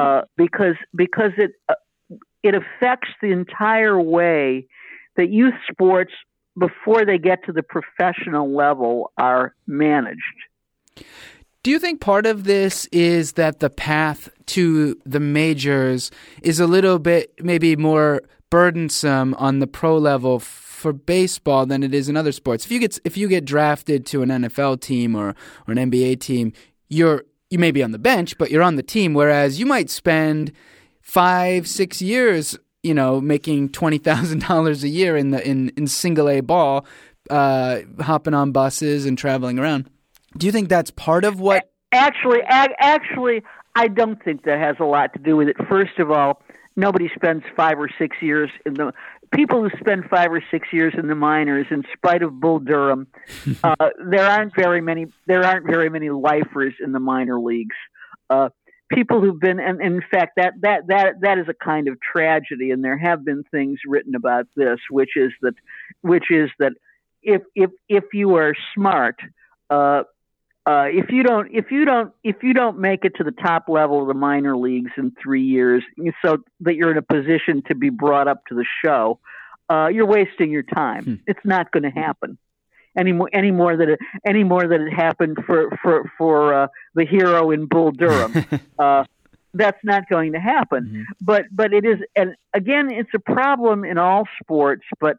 Uh, 0.00 0.22
because 0.36 0.76
because 0.94 1.32
it 1.36 1.52
uh, 1.68 1.74
it 2.42 2.54
affects 2.54 3.08
the 3.20 3.32
entire 3.32 4.00
way 4.00 4.66
that 5.16 5.30
youth 5.30 5.54
sports 5.70 6.12
before 6.58 7.04
they 7.04 7.18
get 7.18 7.44
to 7.44 7.52
the 7.52 7.62
professional 7.62 8.54
level 8.54 9.12
are 9.18 9.54
managed. 9.66 10.20
Do 11.62 11.70
you 11.70 11.78
think 11.78 12.00
part 12.00 12.24
of 12.24 12.44
this 12.44 12.86
is 12.86 13.32
that 13.32 13.60
the 13.60 13.68
path 13.68 14.30
to 14.46 14.98
the 15.04 15.20
majors 15.20 16.10
is 16.42 16.58
a 16.58 16.66
little 16.66 16.98
bit 16.98 17.34
maybe 17.42 17.76
more 17.76 18.22
burdensome 18.48 19.34
on 19.34 19.58
the 19.58 19.66
pro 19.66 19.98
level 19.98 20.40
for 20.40 20.92
baseball 20.94 21.66
than 21.66 21.82
it 21.82 21.92
is 21.92 22.08
in 22.08 22.16
other 22.16 22.32
sports? 22.32 22.64
If 22.64 22.72
you 22.72 22.78
get 22.78 22.98
if 23.04 23.16
you 23.18 23.28
get 23.28 23.44
drafted 23.44 24.06
to 24.06 24.22
an 24.22 24.30
NFL 24.30 24.80
team 24.80 25.14
or, 25.14 25.34
or 25.68 25.72
an 25.72 25.90
NBA 25.90 26.20
team, 26.20 26.54
you're 26.88 27.24
you 27.50 27.58
may 27.58 27.70
be 27.70 27.82
on 27.82 27.92
the 27.92 27.98
bench, 27.98 28.38
but 28.38 28.50
you're 28.50 28.62
on 28.62 28.76
the 28.76 28.82
team. 28.82 29.12
Whereas 29.12 29.60
you 29.60 29.66
might 29.66 29.90
spend 29.90 30.52
five, 31.02 31.68
six 31.68 32.00
years 32.00 32.56
you 32.82 32.94
know, 32.94 33.20
making 33.20 33.70
twenty 33.70 33.98
thousand 33.98 34.42
dollars 34.42 34.84
a 34.84 34.88
year 34.88 35.16
in 35.16 35.30
the 35.30 35.46
in, 35.46 35.70
in 35.76 35.86
single 35.86 36.28
A 36.28 36.40
ball, 36.40 36.86
uh, 37.28 37.80
hopping 38.00 38.34
on 38.34 38.52
buses 38.52 39.06
and 39.06 39.16
traveling 39.18 39.58
around. 39.58 39.90
Do 40.36 40.46
you 40.46 40.52
think 40.52 40.68
that's 40.68 40.90
part 40.90 41.24
of 41.24 41.40
what? 41.40 41.70
Actually, 41.92 42.40
actually, 42.46 43.42
I 43.74 43.88
don't 43.88 44.22
think 44.22 44.44
that 44.44 44.58
has 44.60 44.76
a 44.78 44.84
lot 44.84 45.12
to 45.14 45.18
do 45.18 45.36
with 45.36 45.48
it. 45.48 45.56
First 45.68 45.98
of 45.98 46.10
all, 46.10 46.40
nobody 46.80 47.10
spends 47.14 47.44
five 47.54 47.78
or 47.78 47.88
six 47.98 48.16
years 48.20 48.50
in 48.66 48.74
the 48.74 48.92
people 49.32 49.62
who 49.62 49.70
spend 49.78 50.04
five 50.10 50.32
or 50.32 50.42
six 50.50 50.68
years 50.72 50.94
in 50.96 51.06
the 51.06 51.14
minors. 51.14 51.66
In 51.70 51.84
spite 51.96 52.22
of 52.22 52.40
Bull 52.40 52.58
Durham, 52.58 53.06
uh, 53.62 53.90
there 54.04 54.26
aren't 54.26 54.54
very 54.56 54.80
many. 54.80 55.06
There 55.26 55.44
aren't 55.44 55.66
very 55.66 55.90
many 55.90 56.10
lifers 56.10 56.74
in 56.82 56.92
the 56.92 57.00
minor 57.00 57.38
leagues. 57.38 57.76
Uh, 58.28 58.48
people 58.90 59.20
who've 59.20 59.38
been 59.38 59.60
and, 59.60 59.80
and 59.80 59.96
in 59.96 60.02
fact 60.10 60.32
that 60.36 60.54
that 60.62 60.86
that 60.88 61.20
that 61.20 61.38
is 61.38 61.46
a 61.48 61.54
kind 61.54 61.88
of 61.88 61.98
tragedy 62.00 62.70
and 62.70 62.82
there 62.84 62.98
have 62.98 63.24
been 63.24 63.44
things 63.50 63.78
written 63.86 64.14
about 64.14 64.46
this 64.56 64.78
which 64.90 65.16
is 65.16 65.30
that 65.42 65.54
which 66.02 66.24
is 66.30 66.50
that 66.58 66.72
if 67.22 67.42
if 67.54 67.70
if 67.88 68.04
you 68.12 68.34
are 68.34 68.52
smart 68.74 69.16
uh 69.70 70.02
uh, 70.66 70.86
if 70.88 71.10
you 71.10 71.22
don't, 71.22 71.48
if 71.52 71.70
you 71.70 71.84
don't, 71.84 72.12
if 72.22 72.42
you 72.42 72.52
don't 72.52 72.78
make 72.78 73.04
it 73.04 73.14
to 73.16 73.24
the 73.24 73.32
top 73.32 73.68
level 73.68 74.02
of 74.02 74.08
the 74.08 74.14
minor 74.14 74.56
leagues 74.56 74.90
in 74.96 75.12
three 75.22 75.42
years, 75.42 75.82
so 76.22 76.38
that 76.60 76.74
you're 76.74 76.90
in 76.90 76.98
a 76.98 77.02
position 77.02 77.62
to 77.68 77.74
be 77.74 77.90
brought 77.90 78.28
up 78.28 78.44
to 78.46 78.54
the 78.54 78.64
show, 78.84 79.18
uh, 79.70 79.88
you're 79.88 80.06
wasting 80.06 80.50
your 80.50 80.62
time. 80.62 81.04
Hmm. 81.04 81.14
It's 81.26 81.44
not 81.44 81.72
going 81.72 81.84
to 81.84 81.90
happen 81.90 82.38
any 82.96 83.12
more 83.12 83.30
any 83.32 83.50
more 83.50 83.76
than 83.76 83.90
it 83.90 84.00
any 84.26 84.44
more 84.44 84.66
than 84.66 84.82
it 84.82 84.90
happened 84.90 85.38
for 85.46 85.70
for 85.82 86.10
for 86.18 86.54
uh, 86.54 86.66
the 86.94 87.04
hero 87.04 87.50
in 87.50 87.66
Bull 87.66 87.92
Durham. 87.92 88.44
uh, 88.78 89.04
that's 89.54 89.78
not 89.82 90.08
going 90.08 90.32
to 90.32 90.40
happen. 90.40 90.84
Mm-hmm. 90.84 91.02
But 91.20 91.44
but 91.50 91.72
it 91.72 91.84
is, 91.84 91.98
and 92.14 92.34
again, 92.54 92.90
it's 92.90 93.10
a 93.14 93.18
problem 93.18 93.84
in 93.84 93.98
all 93.98 94.24
sports. 94.42 94.84
But 95.00 95.16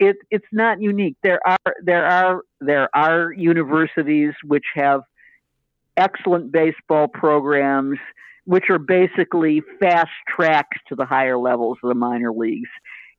it 0.00 0.16
it's 0.30 0.46
not 0.50 0.80
unique. 0.80 1.16
There 1.22 1.40
are 1.46 1.74
there 1.84 2.06
are 2.06 2.42
there 2.60 2.88
are 2.94 3.32
universities 3.32 4.32
which 4.44 4.64
have 4.74 5.02
excellent 5.96 6.50
baseball 6.50 7.06
programs, 7.06 7.98
which 8.44 8.64
are 8.70 8.78
basically 8.78 9.62
fast 9.78 10.10
tracks 10.26 10.78
to 10.88 10.96
the 10.96 11.04
higher 11.04 11.38
levels 11.38 11.78
of 11.84 11.88
the 11.88 11.94
minor 11.94 12.32
leagues. 12.32 12.70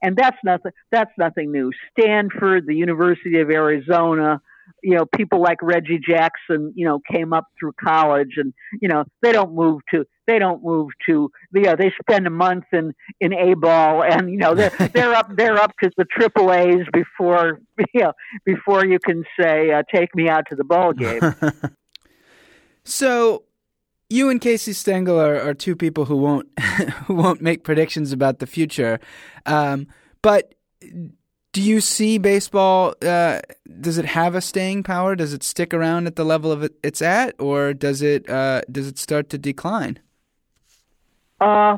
And 0.01 0.17
that's 0.17 0.37
nothing. 0.43 0.71
That's 0.91 1.11
nothing 1.17 1.51
new. 1.51 1.71
Stanford, 1.91 2.65
the 2.65 2.75
University 2.75 3.39
of 3.39 3.51
Arizona, 3.51 4.41
you 4.81 4.95
know, 4.95 5.05
people 5.05 5.41
like 5.41 5.61
Reggie 5.61 5.99
Jackson, 5.99 6.73
you 6.75 6.85
know, 6.85 6.99
came 7.11 7.33
up 7.33 7.45
through 7.59 7.73
college, 7.83 8.33
and 8.37 8.53
you 8.81 8.87
know, 8.87 9.03
they 9.21 9.31
don't 9.31 9.53
move 9.53 9.81
to 9.93 10.05
they 10.27 10.39
don't 10.39 10.63
move 10.63 10.89
to 11.07 11.29
you 11.53 11.61
know 11.61 11.75
they 11.75 11.91
spend 12.01 12.25
a 12.25 12.29
month 12.29 12.65
in 12.71 12.93
in 13.19 13.33
a 13.33 13.53
ball 13.55 14.03
and 14.03 14.29
you 14.31 14.37
know 14.37 14.55
they're 14.55 14.69
they're 14.93 15.13
up 15.13 15.29
they're 15.35 15.57
up 15.57 15.73
to 15.81 15.89
the 15.97 16.05
triple 16.05 16.53
a's 16.53 16.85
before 16.93 17.59
you 17.93 18.01
know 18.01 18.13
before 18.45 18.85
you 18.85 18.99
can 18.99 19.23
say 19.37 19.71
uh, 19.71 19.83
take 19.93 20.15
me 20.15 20.29
out 20.29 20.45
to 20.49 20.55
the 20.55 20.63
ball 20.63 20.93
game. 20.93 21.21
So 22.83 23.43
you 24.09 24.29
and 24.29 24.41
Casey 24.41 24.73
Stengel 24.73 25.19
are, 25.19 25.39
are 25.39 25.53
two 25.53 25.75
people 25.75 26.05
who 26.05 26.17
won't 26.17 26.47
who 27.05 27.13
won't 27.13 27.41
make 27.41 27.63
predictions 27.63 28.11
about 28.11 28.39
the 28.39 28.47
future, 28.47 28.99
um, 29.45 29.87
but 30.21 30.55
do 31.53 31.61
you 31.61 31.81
see 31.81 32.17
baseball? 32.17 32.95
Uh, 33.01 33.39
does 33.79 33.97
it 33.97 34.05
have 34.05 34.35
a 34.35 34.41
staying 34.41 34.83
power? 34.83 35.15
Does 35.15 35.33
it 35.33 35.43
stick 35.43 35.73
around 35.73 36.07
at 36.07 36.15
the 36.15 36.23
level 36.23 36.51
of 36.51 36.63
it, 36.63 36.73
it's 36.83 37.01
at, 37.01 37.35
or 37.39 37.73
does 37.73 38.01
it 38.01 38.29
uh, 38.29 38.61
does 38.71 38.87
it 38.87 38.97
start 38.97 39.29
to 39.29 39.37
decline? 39.37 39.99
Uh, 41.39 41.77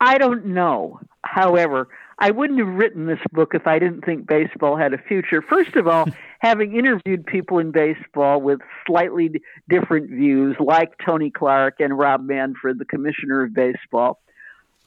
I 0.00 0.18
don't 0.18 0.46
know. 0.46 1.00
However, 1.24 1.88
I 2.18 2.30
wouldn't 2.30 2.58
have 2.58 2.68
written 2.68 3.06
this 3.06 3.20
book 3.32 3.54
if 3.54 3.66
I 3.66 3.78
didn't 3.78 4.04
think 4.04 4.26
baseball 4.26 4.76
had 4.76 4.92
a 4.92 4.98
future. 4.98 5.42
First 5.42 5.74
of 5.76 5.88
all, 5.88 6.06
having 6.40 6.76
interviewed 6.76 7.26
people 7.26 7.58
in 7.58 7.72
baseball 7.72 8.40
with 8.40 8.60
slightly 8.86 9.40
different 9.68 10.10
views, 10.10 10.56
like 10.60 10.92
Tony 11.04 11.30
Clark 11.30 11.76
and 11.80 11.98
Rob 11.98 12.24
Manfred, 12.24 12.78
the 12.78 12.84
commissioner 12.84 13.42
of 13.42 13.54
baseball, 13.54 14.20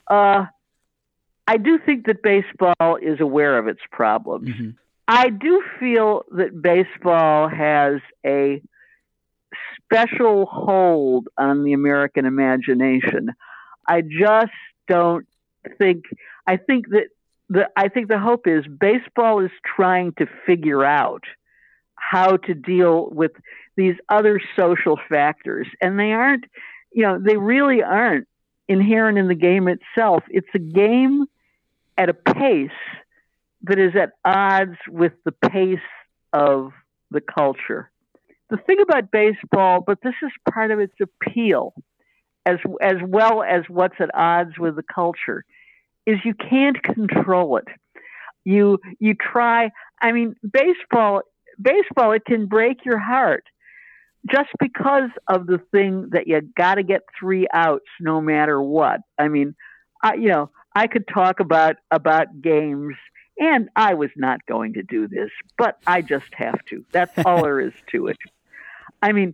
uh, 0.07 0.45
I 1.47 1.57
do 1.57 1.79
think 1.79 2.05
that 2.05 2.21
baseball 2.21 2.97
is 3.01 3.19
aware 3.19 3.57
of 3.57 3.67
its 3.67 3.81
problems. 3.91 4.49
Mm-hmm. 4.49 4.69
I 5.07 5.29
do 5.29 5.61
feel 5.79 6.23
that 6.31 6.61
baseball 6.61 7.49
has 7.49 7.99
a 8.25 8.61
special 9.83 10.45
hold 10.45 11.27
on 11.37 11.63
the 11.63 11.73
American 11.73 12.25
imagination. 12.25 13.31
I 13.87 14.01
just 14.01 14.53
don't 14.87 15.25
think 15.77 16.05
I 16.47 16.57
think 16.57 16.89
that 16.89 17.07
the 17.49 17.69
I 17.75 17.89
think 17.89 18.07
the 18.07 18.19
hope 18.19 18.47
is 18.47 18.65
baseball 18.67 19.43
is 19.43 19.51
trying 19.75 20.13
to 20.13 20.27
figure 20.45 20.85
out 20.85 21.23
how 21.95 22.37
to 22.37 22.53
deal 22.53 23.09
with 23.09 23.31
these 23.75 23.95
other 24.09 24.39
social 24.55 24.97
factors 25.09 25.67
and 25.81 25.99
they 25.99 26.11
aren't 26.11 26.45
you 26.91 27.03
know 27.03 27.19
they 27.19 27.37
really 27.37 27.83
aren't 27.83 28.27
inherent 28.71 29.17
in 29.17 29.27
the 29.27 29.35
game 29.35 29.67
itself 29.67 30.23
it's 30.29 30.47
a 30.55 30.59
game 30.59 31.25
at 31.97 32.09
a 32.09 32.13
pace 32.13 32.69
that 33.63 33.77
is 33.77 33.93
at 33.95 34.11
odds 34.25 34.77
with 34.89 35.13
the 35.25 35.31
pace 35.31 35.79
of 36.33 36.71
the 37.11 37.21
culture 37.21 37.91
the 38.51 38.57
thing 38.57 38.81
about 38.81 39.11
baseball, 39.11 39.81
but 39.81 39.99
this 40.03 40.13
is 40.21 40.29
part 40.53 40.71
of 40.71 40.79
its 40.79 40.93
appeal, 41.01 41.73
as 42.45 42.57
as 42.81 42.97
well 43.01 43.41
as 43.43 43.61
what's 43.69 43.95
at 43.99 44.13
odds 44.13 44.59
with 44.59 44.75
the 44.75 44.83
culture, 44.83 45.45
is 46.05 46.17
you 46.25 46.33
can't 46.33 46.83
control 46.83 47.57
it. 47.57 47.67
You 48.43 48.77
you 48.99 49.15
try. 49.15 49.71
I 50.01 50.11
mean, 50.11 50.35
baseball 50.43 51.21
baseball 51.61 52.11
it 52.11 52.25
can 52.25 52.47
break 52.47 52.83
your 52.83 52.99
heart 52.99 53.45
just 54.29 54.49
because 54.59 55.09
of 55.27 55.47
the 55.47 55.59
thing 55.71 56.09
that 56.11 56.27
you 56.27 56.41
got 56.55 56.75
to 56.75 56.83
get 56.83 57.01
three 57.19 57.47
outs 57.53 57.85
no 57.99 58.21
matter 58.21 58.61
what. 58.61 59.01
I 59.17 59.27
mean, 59.27 59.55
I, 60.03 60.15
you 60.15 60.29
know, 60.29 60.49
I 60.75 60.87
could 60.87 61.07
talk 61.07 61.39
about 61.39 61.77
about 61.89 62.41
games 62.41 62.95
and 63.39 63.69
I 63.75 63.95
was 63.95 64.11
not 64.15 64.45
going 64.45 64.73
to 64.73 64.83
do 64.83 65.07
this, 65.07 65.29
but 65.57 65.79
I 65.87 66.01
just 66.01 66.33
have 66.33 66.63
to. 66.65 66.85
That's 66.91 67.11
all 67.25 67.43
there 67.43 67.59
is 67.59 67.73
to 67.91 68.07
it. 68.07 68.17
I 69.01 69.11
mean, 69.11 69.33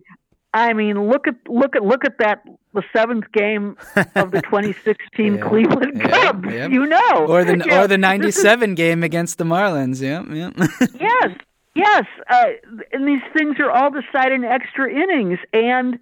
I 0.54 0.72
mean, 0.72 1.08
look 1.08 1.28
at 1.28 1.34
look 1.46 1.76
at 1.76 1.84
look 1.84 2.04
at 2.04 2.18
that 2.18 2.42
the 2.72 2.82
seventh 2.92 3.30
game 3.32 3.76
of 4.14 4.30
the 4.30 4.40
2016 4.44 5.34
yeah, 5.34 5.40
Cleveland 5.40 5.98
yeah, 5.98 6.08
Cubs. 6.08 6.48
Yeah. 6.50 6.68
You 6.68 6.86
know, 6.86 7.26
or 7.28 7.44
the 7.44 7.78
or 7.78 7.86
the 7.86 7.98
97 7.98 8.70
is, 8.70 8.76
game 8.76 9.02
against 9.02 9.36
the 9.36 9.44
Marlins. 9.44 10.00
Yeah, 10.00 10.24
yeah. 10.32 10.50
yes, 10.98 11.36
yes, 11.78 12.04
uh, 12.28 12.46
and 12.92 13.06
these 13.06 13.22
things 13.36 13.56
are 13.58 13.70
all 13.70 13.90
decided 13.90 14.34
in 14.34 14.44
extra 14.44 14.90
innings, 14.90 15.38
and 15.52 15.98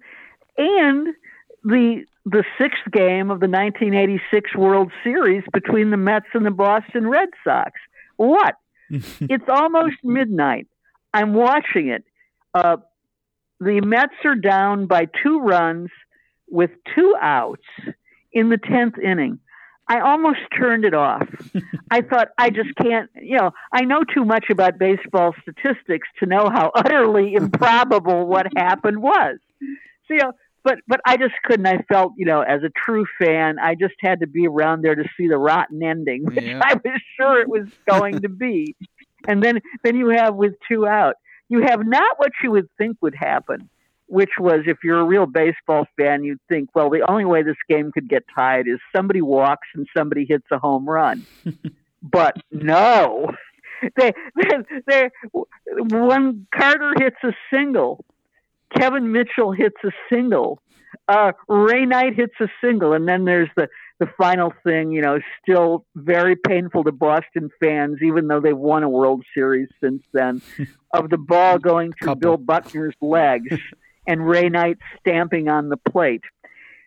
and 0.57 1.07
the 1.63 2.05
the 2.25 2.43
sixth 2.59 2.91
game 2.91 3.31
of 3.31 3.39
the 3.39 3.47
1986 3.47 4.55
World 4.55 4.91
Series 5.03 5.43
between 5.53 5.91
the 5.91 5.97
Mets 5.97 6.25
and 6.33 6.45
the 6.45 6.51
Boston 6.51 7.07
Red 7.07 7.29
Sox. 7.43 7.71
What? 8.17 8.55
it's 8.89 9.47
almost 9.47 9.95
midnight. 10.03 10.67
I'm 11.13 11.33
watching 11.33 11.87
it. 11.87 12.03
Uh, 12.53 12.77
the 13.59 13.81
Mets 13.81 14.13
are 14.25 14.35
down 14.35 14.87
by 14.87 15.07
two 15.23 15.39
runs 15.39 15.89
with 16.49 16.71
two 16.95 17.15
outs 17.21 17.63
in 18.33 18.49
the 18.49 18.57
10th 18.57 19.01
inning. 19.01 19.39
I 19.89 19.99
almost 20.01 20.39
turned 20.57 20.85
it 20.85 20.93
off. 20.93 21.27
I 21.91 22.01
thought 22.01 22.29
I 22.37 22.49
just 22.49 22.75
can't, 22.75 23.09
you 23.15 23.37
know, 23.37 23.51
I 23.71 23.83
know 23.83 24.03
too 24.03 24.25
much 24.25 24.45
about 24.49 24.77
baseball 24.77 25.33
statistics 25.41 26.07
to 26.19 26.25
know 26.25 26.49
how 26.49 26.71
utterly 26.75 27.33
improbable 27.35 28.27
what 28.27 28.47
happened 28.55 29.01
was. 29.01 29.37
So, 30.07 30.13
you 30.13 30.17
know, 30.17 30.31
but 30.63 30.79
but 30.87 30.99
I 31.05 31.15
just 31.17 31.35
couldn't. 31.45 31.65
I 31.65 31.77
felt, 31.89 32.13
you 32.17 32.25
know, 32.25 32.41
as 32.41 32.61
a 32.63 32.69
true 32.85 33.05
fan, 33.19 33.57
I 33.59 33.75
just 33.75 33.95
had 34.01 34.19
to 34.19 34.27
be 34.27 34.47
around 34.47 34.81
there 34.81 34.95
to 34.95 35.03
see 35.15 35.27
the 35.27 35.37
rotten 35.37 35.81
ending, 35.81 36.25
which 36.25 36.43
yeah. 36.43 36.59
I 36.61 36.73
was 36.73 37.01
sure 37.17 37.41
it 37.41 37.47
was 37.47 37.67
going 37.89 38.21
to 38.21 38.29
be. 38.29 38.75
And 39.27 39.41
then 39.41 39.61
then 39.83 39.95
you 39.95 40.09
have 40.09 40.35
with 40.35 40.53
two 40.69 40.85
out 40.85 41.15
you 41.49 41.61
have 41.61 41.85
not 41.85 42.17
what 42.17 42.31
you 42.43 42.51
would 42.51 42.69
think 42.77 42.97
would 43.01 43.15
happen, 43.15 43.69
which 44.07 44.31
was 44.39 44.61
if 44.65 44.77
you're 44.83 44.99
a 44.99 45.05
real 45.05 45.25
baseball 45.25 45.85
fan, 45.97 46.23
you'd 46.23 46.39
think, 46.47 46.69
well, 46.73 46.89
the 46.89 47.09
only 47.09 47.25
way 47.25 47.43
this 47.43 47.57
game 47.69 47.91
could 47.91 48.09
get 48.09 48.23
tied 48.33 48.67
is 48.67 48.79
somebody 48.95 49.21
walks 49.21 49.67
and 49.75 49.87
somebody 49.95 50.25
hits 50.25 50.45
a 50.51 50.57
home 50.57 50.87
run. 50.87 51.25
but 52.01 52.35
no. 52.51 53.31
They, 53.95 54.13
they, 54.35 54.81
they, 54.87 55.09
when 55.71 56.47
Carter 56.55 56.93
hits 56.97 57.17
a 57.23 57.33
single, 57.53 58.03
Kevin 58.75 59.11
Mitchell 59.11 59.51
hits 59.51 59.77
a 59.83 59.91
single, 60.11 60.61
uh, 61.07 61.33
Ray 61.47 61.85
Knight 61.85 62.15
hits 62.15 62.33
a 62.39 62.47
single, 62.59 62.93
and 62.93 63.07
then 63.07 63.25
there's 63.25 63.49
the 63.55 63.67
the 63.99 64.07
final 64.17 64.53
thing, 64.63 64.91
you 64.91 65.01
know, 65.01 65.19
still 65.41 65.83
very 65.95 66.35
painful 66.35 66.83
to 66.83 66.91
Boston 66.91 67.49
fans, 67.59 67.97
even 68.03 68.27
though 68.27 68.39
they've 68.39 68.55
won 68.55 68.83
a 68.83 68.89
World 68.89 69.23
Series 69.33 69.69
since 69.81 70.03
then, 70.13 70.41
of 70.93 71.09
the 71.09 71.17
ball 71.17 71.57
going 71.57 71.93
through 71.93 72.15
Bill 72.15 72.37
Buckner's 72.37 72.93
legs 73.01 73.57
and 74.07 74.27
Ray 74.27 74.49
Knight 74.49 74.77
stamping 74.99 75.49
on 75.49 75.69
the 75.69 75.77
plate. 75.77 76.23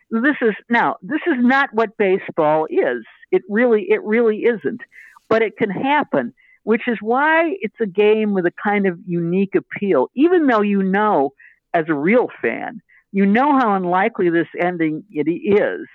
This 0.09 0.35
is 0.41 0.53
now, 0.69 0.97
this 1.01 1.21
is 1.25 1.37
not 1.37 1.73
what 1.73 1.95
baseball 1.97 2.65
is. 2.69 3.05
It 3.31 3.43
really, 3.47 3.85
it 3.89 4.03
really 4.03 4.39
isn't. 4.39 4.81
But 5.29 5.41
it 5.41 5.55
can 5.55 5.69
happen, 5.69 6.33
which 6.63 6.81
is 6.87 6.97
why 6.99 7.53
it's 7.61 7.79
a 7.79 7.85
game 7.85 8.33
with 8.33 8.45
a 8.45 8.51
kind 8.61 8.85
of 8.85 8.99
unique 9.07 9.55
appeal, 9.55 10.09
even 10.15 10.47
though 10.47 10.61
you 10.61 10.83
know, 10.83 11.31
as 11.73 11.85
a 11.87 11.93
real 11.93 12.27
fan, 12.41 12.81
you 13.13 13.25
know 13.25 13.57
how 13.57 13.75
unlikely 13.75 14.29
this 14.29 14.47
ending 14.59 15.05
it 15.09 15.29
is 15.29 15.87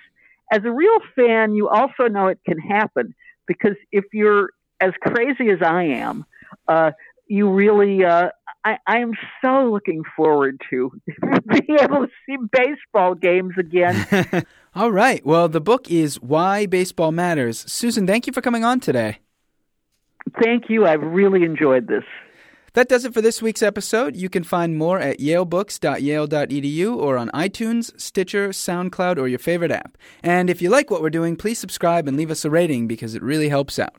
as 0.52 0.60
a 0.64 0.70
real 0.70 0.98
fan, 1.14 1.54
you 1.54 1.68
also 1.68 2.04
know 2.08 2.28
it 2.28 2.38
can 2.46 2.58
happen 2.58 3.14
because 3.46 3.74
if 3.92 4.04
you're 4.12 4.50
as 4.80 4.92
crazy 5.00 5.50
as 5.50 5.58
I 5.62 5.84
am, 5.84 6.24
uh, 6.68 6.92
you 7.26 7.50
really, 7.50 8.04
uh, 8.04 8.30
I, 8.66 8.78
I 8.84 8.98
am 8.98 9.12
so 9.40 9.70
looking 9.70 10.02
forward 10.16 10.60
to 10.70 10.90
being 11.48 11.78
able 11.80 12.04
to 12.04 12.12
see 12.26 12.36
baseball 12.50 13.14
games 13.14 13.54
again. 13.56 14.44
All 14.74 14.90
right. 14.90 15.24
Well, 15.24 15.48
the 15.48 15.60
book 15.60 15.88
is 15.88 16.20
Why 16.20 16.66
Baseball 16.66 17.12
Matters. 17.12 17.64
Susan, 17.70 18.08
thank 18.08 18.26
you 18.26 18.32
for 18.32 18.40
coming 18.40 18.64
on 18.64 18.80
today. 18.80 19.20
Thank 20.42 20.68
you. 20.68 20.84
I've 20.84 21.02
really 21.02 21.44
enjoyed 21.44 21.86
this. 21.86 22.02
That 22.72 22.88
does 22.88 23.04
it 23.04 23.14
for 23.14 23.22
this 23.22 23.40
week's 23.40 23.62
episode. 23.62 24.16
You 24.16 24.28
can 24.28 24.42
find 24.42 24.76
more 24.76 24.98
at 24.98 25.20
yalebooks.yale.edu 25.20 26.96
or 26.96 27.16
on 27.18 27.30
iTunes, 27.30 27.98
Stitcher, 28.00 28.48
SoundCloud, 28.48 29.16
or 29.16 29.28
your 29.28 29.38
favorite 29.38 29.70
app. 29.70 29.96
And 30.24 30.50
if 30.50 30.60
you 30.60 30.70
like 30.70 30.90
what 30.90 31.02
we're 31.02 31.10
doing, 31.10 31.36
please 31.36 31.60
subscribe 31.60 32.08
and 32.08 32.16
leave 32.16 32.32
us 32.32 32.44
a 32.44 32.50
rating 32.50 32.88
because 32.88 33.14
it 33.14 33.22
really 33.22 33.48
helps 33.48 33.78
out. 33.78 33.94